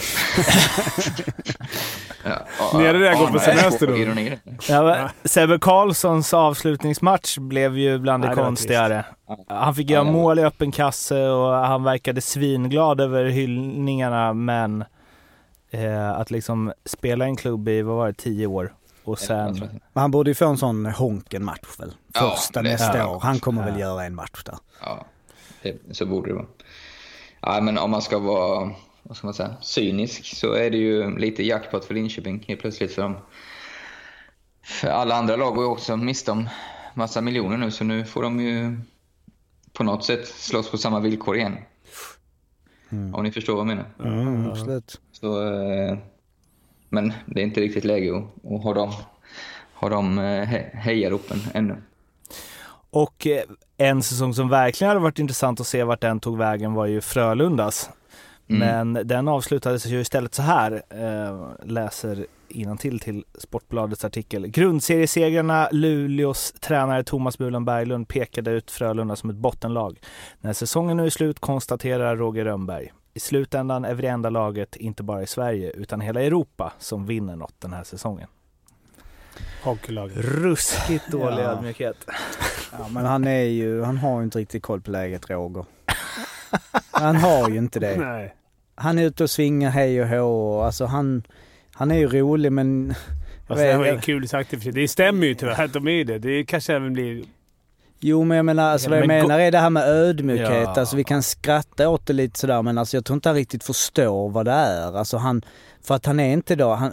[2.25, 2.31] Ja,
[2.73, 4.53] ja, Nere där går på semester då.
[4.73, 9.05] Ja, Sebbe Karlssons avslutningsmatch blev ju bland det Nej, konstigare.
[9.47, 14.83] Han fick Ja, göra mål i öppen kasse och han verkade svinglad över hyllningarna men
[15.71, 19.59] eh, att liksom spela i en klubb i, vad var det, tio år och sen...
[19.93, 21.93] Men han borde ju få en sån Honken-match väl?
[22.13, 23.07] Ja, Första det- nästa ja.
[23.07, 23.19] år.
[23.19, 23.79] Han kommer väl Ja.
[23.79, 24.55] göra en match där.
[24.81, 25.05] Ja,
[25.61, 26.45] det, så borde det vara.
[27.41, 28.71] Ja, men om man ska vara
[29.07, 32.93] vad ska man säga, cynisk så är det ju lite jackpot för Linköping helt plötsligt.
[32.93, 33.15] För, dem.
[34.63, 36.49] för alla andra lag går ju också miste om
[36.93, 38.77] massa miljoner nu så nu får de ju
[39.73, 41.57] på något sätt slåss på samma villkor igen.
[43.13, 43.85] Om ni förstår vad jag menar.
[44.03, 45.01] Mm, absolut.
[45.11, 45.97] Så, eh,
[46.89, 48.93] men det är inte riktigt läge att, att ha de,
[49.73, 51.75] ha de eh, he- hejaropen ännu.
[52.89, 53.43] Och eh,
[53.77, 57.01] en säsong som verkligen hade varit intressant att se vart den tog vägen var ju
[57.01, 57.89] Frölundas.
[58.47, 58.59] Mm.
[58.93, 62.25] Men den avslutades ju istället så här, eh, läser
[62.79, 64.47] till till Sportbladets artikel.
[64.47, 69.99] Grundseriesegrarna Luleås tränare Thomas Bulan Berglund pekade ut Frölunda som ett bottenlag.
[70.41, 72.93] När säsongen nu är slut konstaterar Roger Rönnberg.
[73.13, 77.05] I slutändan är vi det enda laget, inte bara i Sverige, utan hela Europa som
[77.05, 78.27] vinner något den här säsongen.
[79.63, 80.17] Hockeylaget.
[80.17, 81.51] Ruskigt dålig Ja.
[81.51, 81.97] ödmjukhet.
[82.71, 85.65] Ja, men han är ju, han har ju inte riktigt koll på läget Roger.
[86.91, 87.95] Han har ju inte det.
[87.97, 88.35] Nej.
[88.75, 90.61] Han är ute och svingar hej och hå.
[90.61, 91.23] Alltså han,
[91.73, 92.93] han är ju rolig men...
[93.47, 94.81] Fast det var ju kul sagt i och för sig.
[94.81, 96.19] Det stämmer ju tyvärr att de är det.
[96.19, 97.23] Det kanske även blir...
[97.99, 100.49] Jo men jag menar, alltså, vad jag Men gå- menar är det här med ödmjukhet.
[100.51, 100.73] Ja.
[100.79, 103.63] Alltså vi kan skratta åt det lite sådär men alltså jag tror inte han riktigt
[103.63, 104.97] förstår vad det är.
[104.97, 105.41] Alltså han,
[105.83, 106.91] för att han är inte då, han,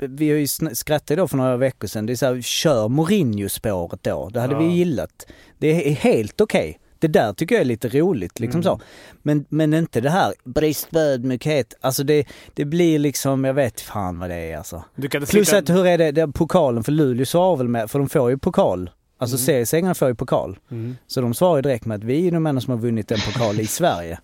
[0.00, 2.06] vi har ju skrattat då för några veckor sedan.
[2.06, 4.28] Det är såhär, kör Mourinho-spåret då.
[4.28, 4.58] Det hade Ja.
[4.58, 5.26] vi gillat.
[5.58, 6.78] Det är helt okej.
[6.98, 8.62] Det där tycker jag är lite roligt liksom Mm.
[8.64, 8.80] så.
[9.22, 11.74] Men, men inte det här brist på ödmjukhet.
[11.80, 12.24] Alltså det,
[12.54, 14.84] det blir liksom, jag vet fan vad det är alltså.
[15.10, 18.08] Plus sitta- att hur är det, det pokalen för Luleå svarar väl med, för de
[18.08, 18.90] får ju pokal.
[19.18, 19.46] Alltså Mm.
[19.46, 20.58] seriesegrarna får ju pokal.
[20.70, 20.96] Mm.
[21.06, 23.18] Så de svarar ju direkt med att vi är de enda som har vunnit en
[23.32, 24.18] pokal i Sverige.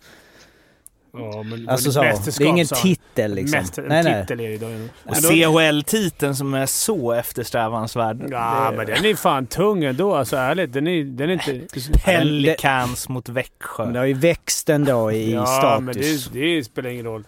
[1.12, 3.58] Ja, men Alltså så, det är ingen titel liksom.
[3.60, 4.22] Mäster, en nej, nej.
[4.22, 4.88] titel är det idag.
[5.06, 8.24] Och CHL-titeln som är så eftersträvansvärd.
[8.30, 10.14] Ja, Det- men den är fan tung ändå.
[10.14, 10.72] Alltså ärligt.
[10.72, 11.60] Den är, den är inte...
[12.04, 13.84] Pelicans mot Växjö.
[13.84, 15.84] Men det har ju växt ändå i ja, status.
[15.84, 15.94] men
[16.32, 17.24] det, det spelar ingen roll.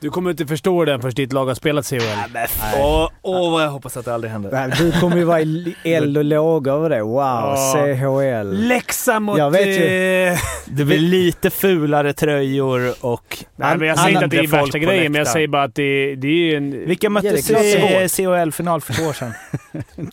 [0.00, 1.96] Du kommer inte förstå den förrän ditt lag har spelat CHL.
[2.32, 2.46] Men
[2.78, 4.50] Åh, åh, vad jag hoppas att det aldrig händer.
[4.52, 7.02] Nej, Du kommer ju vara i eld och lågor över det.
[7.02, 7.86] Wow, Ja.
[7.96, 8.52] CHL.
[8.52, 9.38] Leksand mot...
[9.38, 9.84] Jag vet ju.
[10.26, 13.44] eh, Det blir lite fulare tröjor och...
[13.56, 15.74] Nej, men jag säger inte att det är värsta grejen, men jag säger bara att
[15.74, 16.70] det, det är en...
[16.86, 19.32] Vilka möttes i CHL-final för två år sedan?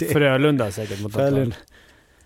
[0.13, 1.13] Frölunda säkert mot.
[1.13, 1.55] Frölunda.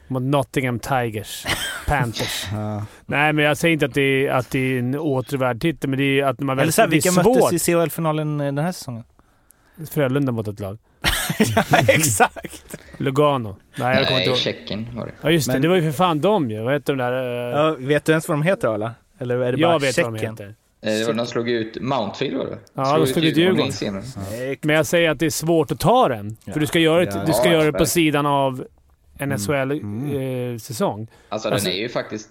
[0.07, 1.45] Mot Nottingham Tigers.
[1.87, 2.45] Panthers.
[2.51, 2.85] Ja.
[3.05, 5.99] Nej, men jag säger inte att det är, att det är en återvärd titel, men
[5.99, 6.63] det är att man väl...
[6.63, 9.03] Eller så här, vilka möttes i CHL-finalen den här säsongen?
[9.91, 10.77] Frölunda mot ett lag.
[11.55, 12.77] ja, exakt!
[12.97, 13.55] Lugano.
[13.75, 14.37] Nej, jag kommer inte Nej, ihåg.
[14.37, 15.11] Tjeckien var det.
[15.21, 15.53] Ja, just det.
[15.53, 16.61] Men- Det var ju för fan dem ju.
[16.61, 17.13] Vad heter de där?
[17.53, 18.93] eh, Ja, vet du ens vad de heter Arla?
[19.19, 20.31] Eller är det bara jag vet vad de Tjeckien?
[20.33, 20.55] heter.
[20.81, 24.03] Eh, det var- De slog ut Mountfield var det Ja, de slog ut Djurgården.
[24.61, 26.37] Men jag säger att det är svårt att ta den.
[26.45, 26.53] Ja.
[26.53, 28.65] För du ska göra, det- Ja, du ska ja, göra det på sidan av
[29.19, 29.37] en Mm.
[29.39, 31.07] SHL-säsong.
[31.29, 32.29] Alltså, Alltså- den är ju faktiskt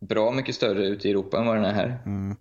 [0.00, 1.98] bra mycket större ute i Europa än vad den är här.
[2.06, 2.36] Mm.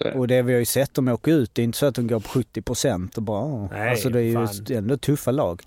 [0.00, 0.12] Är det.
[0.18, 2.06] Och det vi har ju sett dem åka ut, det är inte så att de
[2.06, 3.40] går på 70% och bara...
[3.44, 3.68] åh.
[3.72, 4.22] Nej, alltså det är
[4.70, 5.62] ju ändå tuffa lag.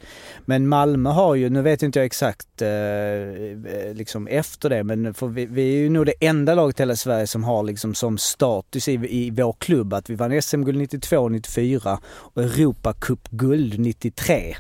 [0.46, 5.14] Men Malmö har ju, nu vet inte jag exakt eh, eh, liksom efter det, men
[5.14, 7.96] för vi, vi är ju nog det enda laget i hela Sverige som har liksom
[7.96, 14.56] som status i, i vår klubb att vi vann SM-guld 92, 94 och Europacup-guld 93.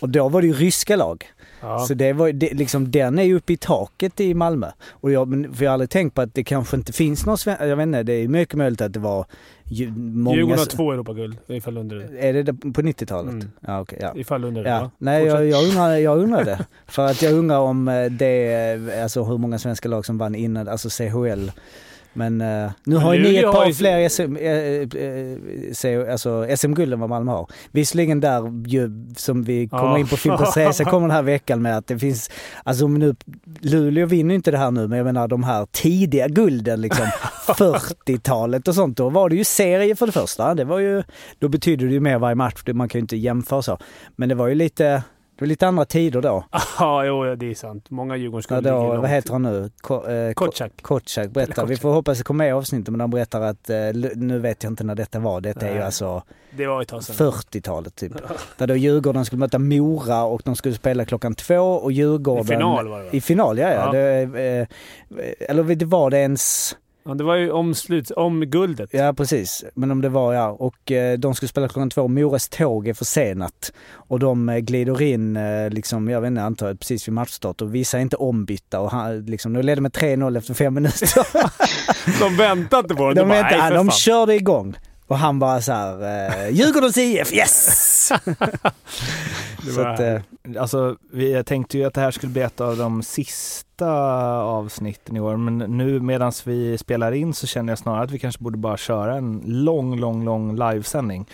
[0.00, 1.24] Och då var det ju ryska lag.
[1.62, 1.78] Ja.
[1.78, 4.66] Så det var, det, liksom, den är ju uppe i taket i Malmö.
[4.90, 7.56] Och jag, för jag har aldrig tänkt på att det kanske inte finns någon sven-
[7.68, 9.26] Jag vet inte, det är mycket möjligt att det var
[9.64, 10.36] ju, många...
[10.36, 12.18] Djurgården har två Europaguld, ifall undrar det.
[12.28, 13.32] Är det på 90-talet?
[13.32, 13.50] Mm.
[13.60, 13.98] Ja, okej.
[14.02, 14.12] ja.
[14.16, 14.70] Ifall undrar det.
[14.70, 14.90] Ja, va?
[14.98, 16.66] nej jag, jag, undrar, jag undrar det.
[16.86, 20.68] För att jag undrar om eh, det, alltså hur många svenska lag som vann innan,
[20.68, 21.50] alltså CHL.
[22.12, 26.46] Men eh, nu har ju ni ett par ju- fler SM, eh, eh, C- alltså
[26.56, 27.46] SM-guld än vad Malmö har.
[27.70, 29.98] Visserligen där ju, som vi kommer Ja.
[29.98, 32.30] in på Fimpens kommer den här veckan med att det finns,
[32.64, 33.14] alltså nu,
[33.60, 37.06] Luleå vinner ju inte det här nu men jag menar de här tidiga gulden liksom,
[37.46, 40.54] 40-talet och sånt, då var det ju serie för det första.
[40.54, 41.02] Det var ju,
[41.38, 43.78] då betydde det ju mer varje match, man kan ju inte jämföra så.
[44.16, 45.02] Men det var ju lite,
[45.40, 46.44] det var lite andra tider då.
[46.78, 47.90] Ja, jo, det är sant.
[47.90, 49.00] Många Ja, då ligger långt.
[49.00, 49.70] vad heter han nu?
[49.80, 50.72] Ko, eh, Ko- Kotschak.
[50.82, 51.62] Kotschak berättar.
[51.62, 53.76] Eller Vi får hoppas det kommer med i avsnittet men han berättar att, eh,
[54.14, 55.84] nu vet jag inte när detta var, detta är ju Nej.
[55.84, 57.16] alltså Det var ett tag sedan.
[57.32, 58.12] 40-talet typ.
[58.56, 62.44] Där då Djurgården skulle möta Mora och de skulle spela klockan två och Djurgården...
[62.44, 63.10] I final var det va?
[63.12, 63.68] I final, ja.
[63.68, 63.74] ja.
[63.86, 63.92] Ja.
[63.92, 64.68] Det,
[65.18, 66.76] eh, eller det var det ens...
[67.04, 68.90] Ja, det var ju om, slut, om guldet.
[68.92, 70.48] Ja precis, men om det var ja.
[70.48, 73.72] Och eh, de skulle spela klockan två, Moras tåg är försenat.
[73.92, 77.74] Och de eh, glider in, eh, liksom, jag vet inte, antagligen precis vid matchstart och
[77.74, 81.26] vissa är inte ombytta och han, liksom, de ledde med 3-0 efter fem minuter.
[82.20, 83.14] De väntade inte på den.
[83.16, 84.76] de, bara, vet inte, "Nej, för de fan." körde igång.
[85.10, 88.08] Och han bara så här, eh, Djurgårdens IF, yes!
[89.74, 90.20] Så att, eh,
[90.58, 93.90] Alltså, jag tänkte ju att det här skulle bli ett av de sista
[94.42, 98.18] avsnitten i år, men nu medan vi spelar in så känner jag snarare att vi
[98.18, 101.26] kanske borde bara köra en lång, lång, lång livesändning.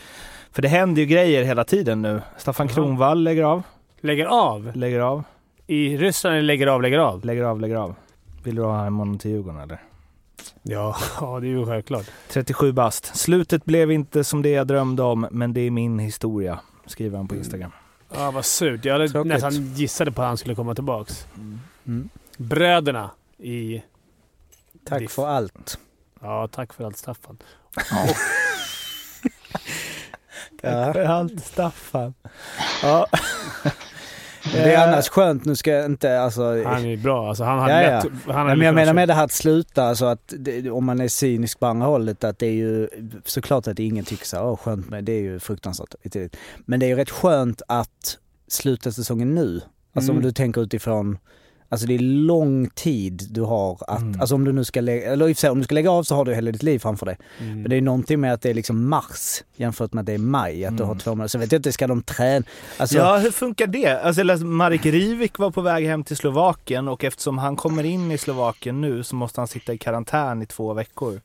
[0.53, 2.21] För det händer ju grejer hela tiden nu.
[2.37, 2.69] Staffan.
[2.69, 3.63] Kronvall lägger av,
[4.01, 4.73] Lägger av?
[4.75, 5.23] lägger av,
[5.67, 7.25] I Ryssland lägger av, lägger av?
[7.25, 7.95] lägger av, lägger av.
[8.45, 9.79] Vill du ha honom till Djurgården eller?
[10.63, 12.07] Ja, ja det är ju självklart.
[12.29, 13.17] 37 bast.
[13.17, 17.29] Slutet blev inte som det jag drömde om, men det är min historia, skriver han
[17.29, 17.71] på Instagram.
[18.15, 18.85] Ja, vad surt.
[18.85, 19.33] Jag hade Tråkigt.
[19.33, 21.27] nästan gissade på att han skulle komma tillbaks.
[21.87, 22.09] mm.
[22.37, 23.83] Bröderna i...
[24.89, 25.11] Tack Diff.
[25.13, 25.79] för allt.
[26.21, 27.39] Ja, tack för allt Staffan.
[27.91, 28.09] Ja.
[31.09, 32.15] Allt Staffan.
[32.83, 33.07] Ja.
[34.53, 36.43] Det är annars skönt, nu ska jag inte alltså...
[36.65, 37.29] Han är bra.
[37.29, 38.03] Alltså, han hade Ja, ja.
[38.03, 38.13] lätt...
[38.27, 41.01] Han hade men jag menar med det här att sluta, alltså att det, om man
[41.01, 42.89] är cynisk på andra hållet, att det är ju
[43.25, 45.95] såklart att ingen tycker så åh skönt med det är ju fruktansvärt.
[46.65, 48.19] Men det är ju rätt skönt att
[48.49, 49.61] sluta säsongen nu.
[49.95, 50.17] Alltså Mm.
[50.17, 51.19] om du tänker utifrån,
[51.69, 54.21] alltså det är lång tid du har att, Mm.
[54.21, 55.91] alltså om du nu ska lägga, eller i och för sig, om du ska lägga
[55.91, 57.17] av så har du hela ditt liv framför dig.
[57.41, 57.61] Mm.
[57.63, 60.19] Men det är någonting med att det är liksom mars jämfört med att det är
[60.19, 60.89] maj, att du Mm.
[60.89, 61.29] har två månader.
[61.29, 62.45] Så vet jag inte, ska de träna?
[62.79, 63.87] Alltså, Ja, hur funkar det?
[64.03, 67.85] Alltså, jag läste Marek Rivik var på väg hem till Slovakien och eftersom han kommer
[67.85, 71.21] in i Slovakien nu så måste han sitta i karantän i två veckor.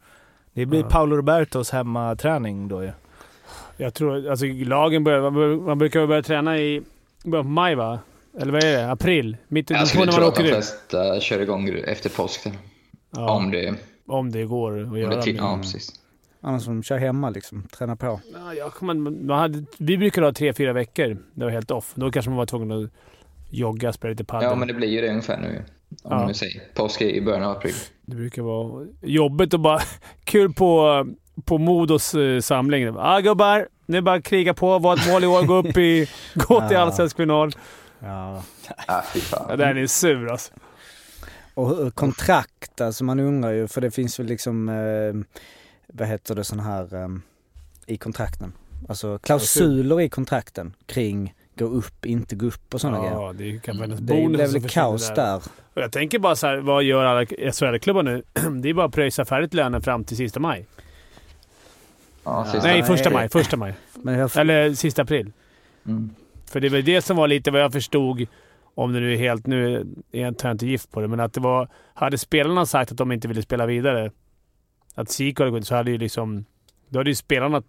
[0.53, 0.87] Det blir Ja.
[0.89, 2.91] Paolo Robertos hemmaträning då ju.
[3.77, 6.81] Jag tror, alltså lagen börjar, man bör- man brukar börja träna i
[7.23, 7.99] början på maj va?
[8.39, 8.91] Eller vad är det?
[8.91, 9.37] April?
[9.47, 12.47] Mitt i Jag skulle tro man att de flesta kör igång efter påsk.
[13.15, 13.73] Ja, Om det,
[14.07, 15.21] om det går att om göra.
[15.21, 15.89] det ja, precis.
[16.41, 18.19] annars får de köra hemma liksom, träna på.
[18.33, 21.17] Ja, jag kommer, man hade, vi brukar ha tre, fyra veckor.
[21.33, 21.91] Det var helt off.
[21.95, 22.89] Då kanske man var tvungen att
[23.49, 24.49] jogga, spela lite padel.
[24.49, 25.63] Ja, men det blir ju det ungefär nu.
[26.03, 26.25] Om Ja.
[26.27, 27.73] vi säger påsk är i början av april.
[28.05, 29.79] Det brukar vara jobbigt och bara
[30.23, 31.05] kul på,
[31.45, 32.83] på Modos eh, samling.
[32.83, 34.79] Ja gubbar, nu är det bara att kriga på.
[34.79, 36.09] Var ett mål i år, gå upp i...
[36.35, 36.79] Gå till Ja.
[36.79, 37.51] allsvensk final.
[38.03, 38.43] Ja.
[38.87, 40.53] Ah, fy Ja, där är sur alltså.
[41.53, 45.39] Och kontrakt, alltså man undrar ju, för det finns väl liksom, eh,
[45.87, 47.09] vad heter det, sån här eh,
[47.85, 48.53] i kontrakten.
[48.89, 53.13] Alltså klausuler i kontrakten kring gå upp, inte gå upp och sådana grejer.
[53.13, 55.35] Ja, det kan finnas Det bonus blev väl kaos där.
[55.73, 58.23] Och jag tänker bara så här, vad gör alla SHL-klubbar nu?
[58.61, 60.65] Det är bara att pröjsa färdigt lönen fram till sista maj.
[62.23, 62.67] Ja, sista.
[62.67, 63.29] Nej, första maj.
[63.29, 63.73] Första maj.
[63.93, 65.31] Men jag, Eller sista april.
[65.85, 66.15] Mm.
[66.51, 68.27] För det var det som var lite vad jag förstod,
[68.75, 69.47] om det nu är helt...
[69.47, 71.69] Nu tar jag inte gift på det, men att det var...
[71.93, 74.11] Hade spelarna sagt att de inte ville spela vidare,
[74.95, 76.45] att Siko hade gått, så hade ju liksom...
[76.89, 77.63] Då hade ju spelarna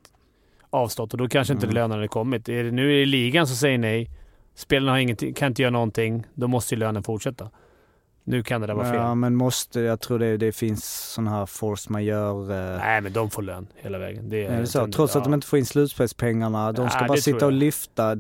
[0.71, 1.75] avstått och då kanske inte Mm.
[1.75, 2.49] lönen hade kommit.
[2.49, 4.11] Är det, nu är det ligan som säger nej.
[4.55, 6.25] Spelarna har ingenting, kan inte göra någonting.
[6.35, 7.51] Då måste ju lönen fortsätta.
[8.25, 8.97] Nu kan det där vara fel.
[8.97, 12.73] ja men måste, jag tror det, det finns sån här force majeure.
[12.75, 14.29] Eh, Nej, men de får lön hela vägen.
[14.29, 14.87] Det är det så?
[14.87, 18.15] Trots att de inte får in slutspelspengarna, de ska Nej, bara sitta och lyfta.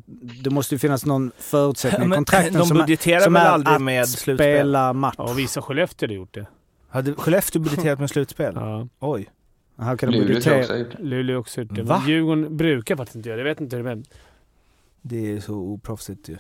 [0.44, 3.50] Det måste ju finnas någon förutsättning i kontrakten de som, är, budgeterar som väl är
[3.50, 4.36] aldrig att med slutspel?
[4.36, 5.14] spela match.
[5.18, 6.46] Ja, och vissa Skellefteå hade gjort det.
[6.88, 8.52] Hade Skellefteå budgeterat med slutspel?
[8.56, 8.88] Ja.
[9.00, 9.30] Oj.
[9.78, 10.74] Här kan Luleå också budgetera.
[10.74, 11.02] har gjort det.
[11.04, 11.82] Luleå också gjort det.
[11.82, 12.02] Va?
[12.06, 13.48] Djurgården brukar faktiskt inte göra det.
[13.48, 14.02] Jag vet inte hur det är.
[15.02, 16.36] Det är så oproffsigt ju.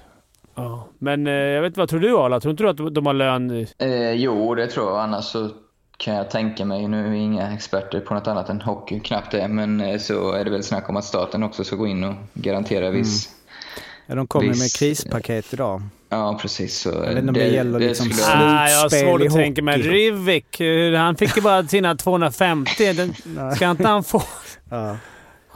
[0.54, 0.88] Ja.
[0.98, 2.40] Men eh, jag vet inte, vad tror du Arla?
[2.40, 3.66] Tror inte du att de har lön?
[3.78, 5.00] Eh, jo, det tror jag.
[5.00, 5.48] Annars så
[5.96, 9.30] kan jag tänka mig, nu är vi inga experter på något annat än hockey, knappt
[9.30, 12.04] det, men eh, så är det väl snack om att staten också ska gå in
[12.04, 13.28] och garantera viss...
[14.06, 15.82] Ja, de kommer ju med Viss- krispaket idag.
[16.08, 16.78] Ja, precis.
[16.80, 19.32] Så vet inte om det gäller liksom skulle slut- vara- Ah, jag har svårt att
[19.32, 19.78] tänka mig.
[19.82, 22.92] Rivik, eh, han fick ju bara sina 250.
[22.92, 23.14] Den,
[23.56, 24.22] ska inte han få...
[24.70, 24.96] Ja.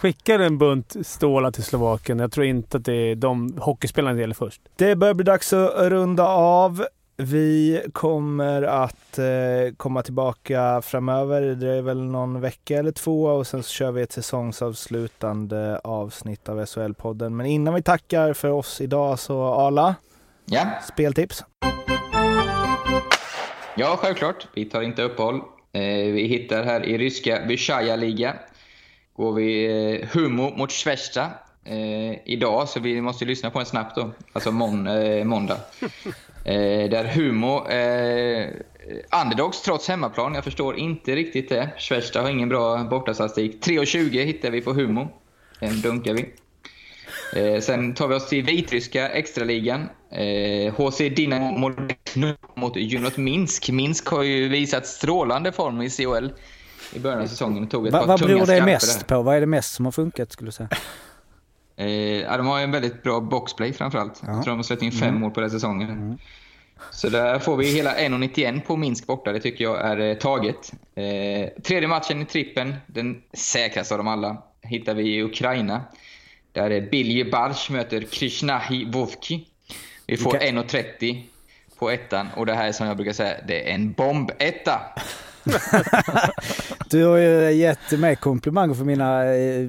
[0.07, 2.19] Skickar en bunt stålar till Slovakien.
[2.19, 4.63] Jag tror inte att det är de hockeyspelarna det gäller först.
[4.77, 6.87] Det börjar bli dags att runda av.
[7.17, 9.25] Vi kommer att eh,
[9.77, 11.43] komma tillbaka framöver.
[11.43, 16.49] Det är väl någon vecka eller två och sen så kör vi ett säsongsavslutande avsnitt
[16.49, 17.31] av SHL-podden.
[17.31, 19.95] Men innan vi tackar för oss idag så Arla,
[20.45, 21.45] Ja, speltips.
[23.77, 24.49] ja, självklart.
[24.55, 25.37] Vi tar inte uppehåll.
[25.73, 25.81] Eh,
[26.13, 28.35] vi hittar här i ryska Vyshaya liga
[29.17, 31.31] går vi eh, Humo mot Schwesta
[31.65, 34.11] eh, idag, så vi måste lyssna på den snabbt då.
[34.33, 35.59] Alltså mån, eh, måndag.
[36.47, 38.49] Eh, där Humo, eh,
[39.23, 40.35] underdogs trots hemmaplan.
[40.35, 41.71] Jag förstår inte riktigt det.
[41.79, 43.65] Schwesta har ingen bra bortastatistik.
[43.65, 45.09] 3,20 hittar vi på Humo.
[45.61, 46.33] Den dunkar vi.
[47.33, 49.89] Eh, sen tar vi oss till vitryska extraligan.
[50.11, 51.73] Eh, HC Dynamo
[52.55, 53.71] mot Junot Minsk.
[53.71, 56.29] Minsk har ju visat strålande form i CHL
[56.93, 57.65] i början av säsongen.
[57.65, 59.23] och Tog ett Va, par vad beror det mest på?
[59.23, 60.69] Vad är det mest som har funkat skulle du säga?
[61.79, 64.23] Eh, de har en väldigt bra boxplay framförallt.
[64.27, 64.33] Ja.
[64.33, 66.19] Jag tror de har släppt in fem mål på den säsongen.
[66.91, 69.33] Så där får vi hela 1,91 på Minsk borta.
[69.33, 70.73] Det tycker jag är eh, taget.
[70.95, 75.81] Eh, tredje matchen i trippen, den säkraste av dem alla, hittar vi i Ukraina.
[76.53, 79.47] Där är Bilje Barsch möter Krishnahi Vovki.
[80.07, 81.23] Vi får Vilka- 1,30
[81.79, 82.29] på ettan.
[82.37, 84.81] Och det här är som jag brukar säga, det är en bombetta.
[86.91, 89.69] Du har ju gett mig komplimanger för mina eh,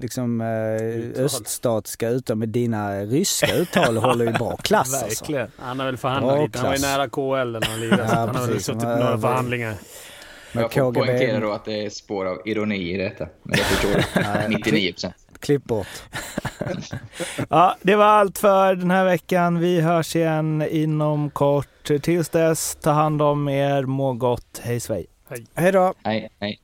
[0.00, 5.24] liksom, eh, öststatska uttal, men dina ryska uttal håller ju bra klass alltså.
[5.24, 5.48] Verkligen.
[5.58, 6.58] Han har väl förhandlat lite.
[6.58, 8.02] Han var ju nära KL när han lirade.
[8.02, 9.74] Ja, han har väl suttit på några förhandlingar.
[10.52, 11.06] Med Jag får KGB.
[11.06, 13.26] poängtera då att det är spår av ironi i detta.
[13.42, 14.56] Men jag förstår det.
[14.56, 15.12] 99%.
[15.40, 15.86] Klipp bort.
[17.48, 19.58] Ja, det var allt för den här veckan.
[19.58, 22.02] Vi hörs igen inom kort snart.
[22.02, 25.06] Tills dess, ta hand om er, må gott, hej svej.
[25.28, 25.46] Hej.
[25.54, 25.94] Hej då.
[26.04, 26.60] Hej, hej.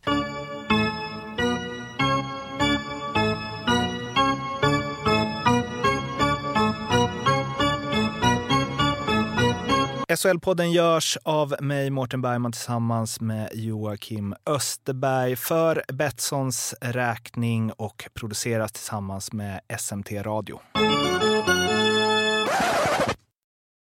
[10.17, 18.73] SHL-podden görs av mig, Mårten Bergman, tillsammans med Joakim Österberg för Betssons räkning och produceras
[18.73, 20.61] tillsammans med SMT Radio.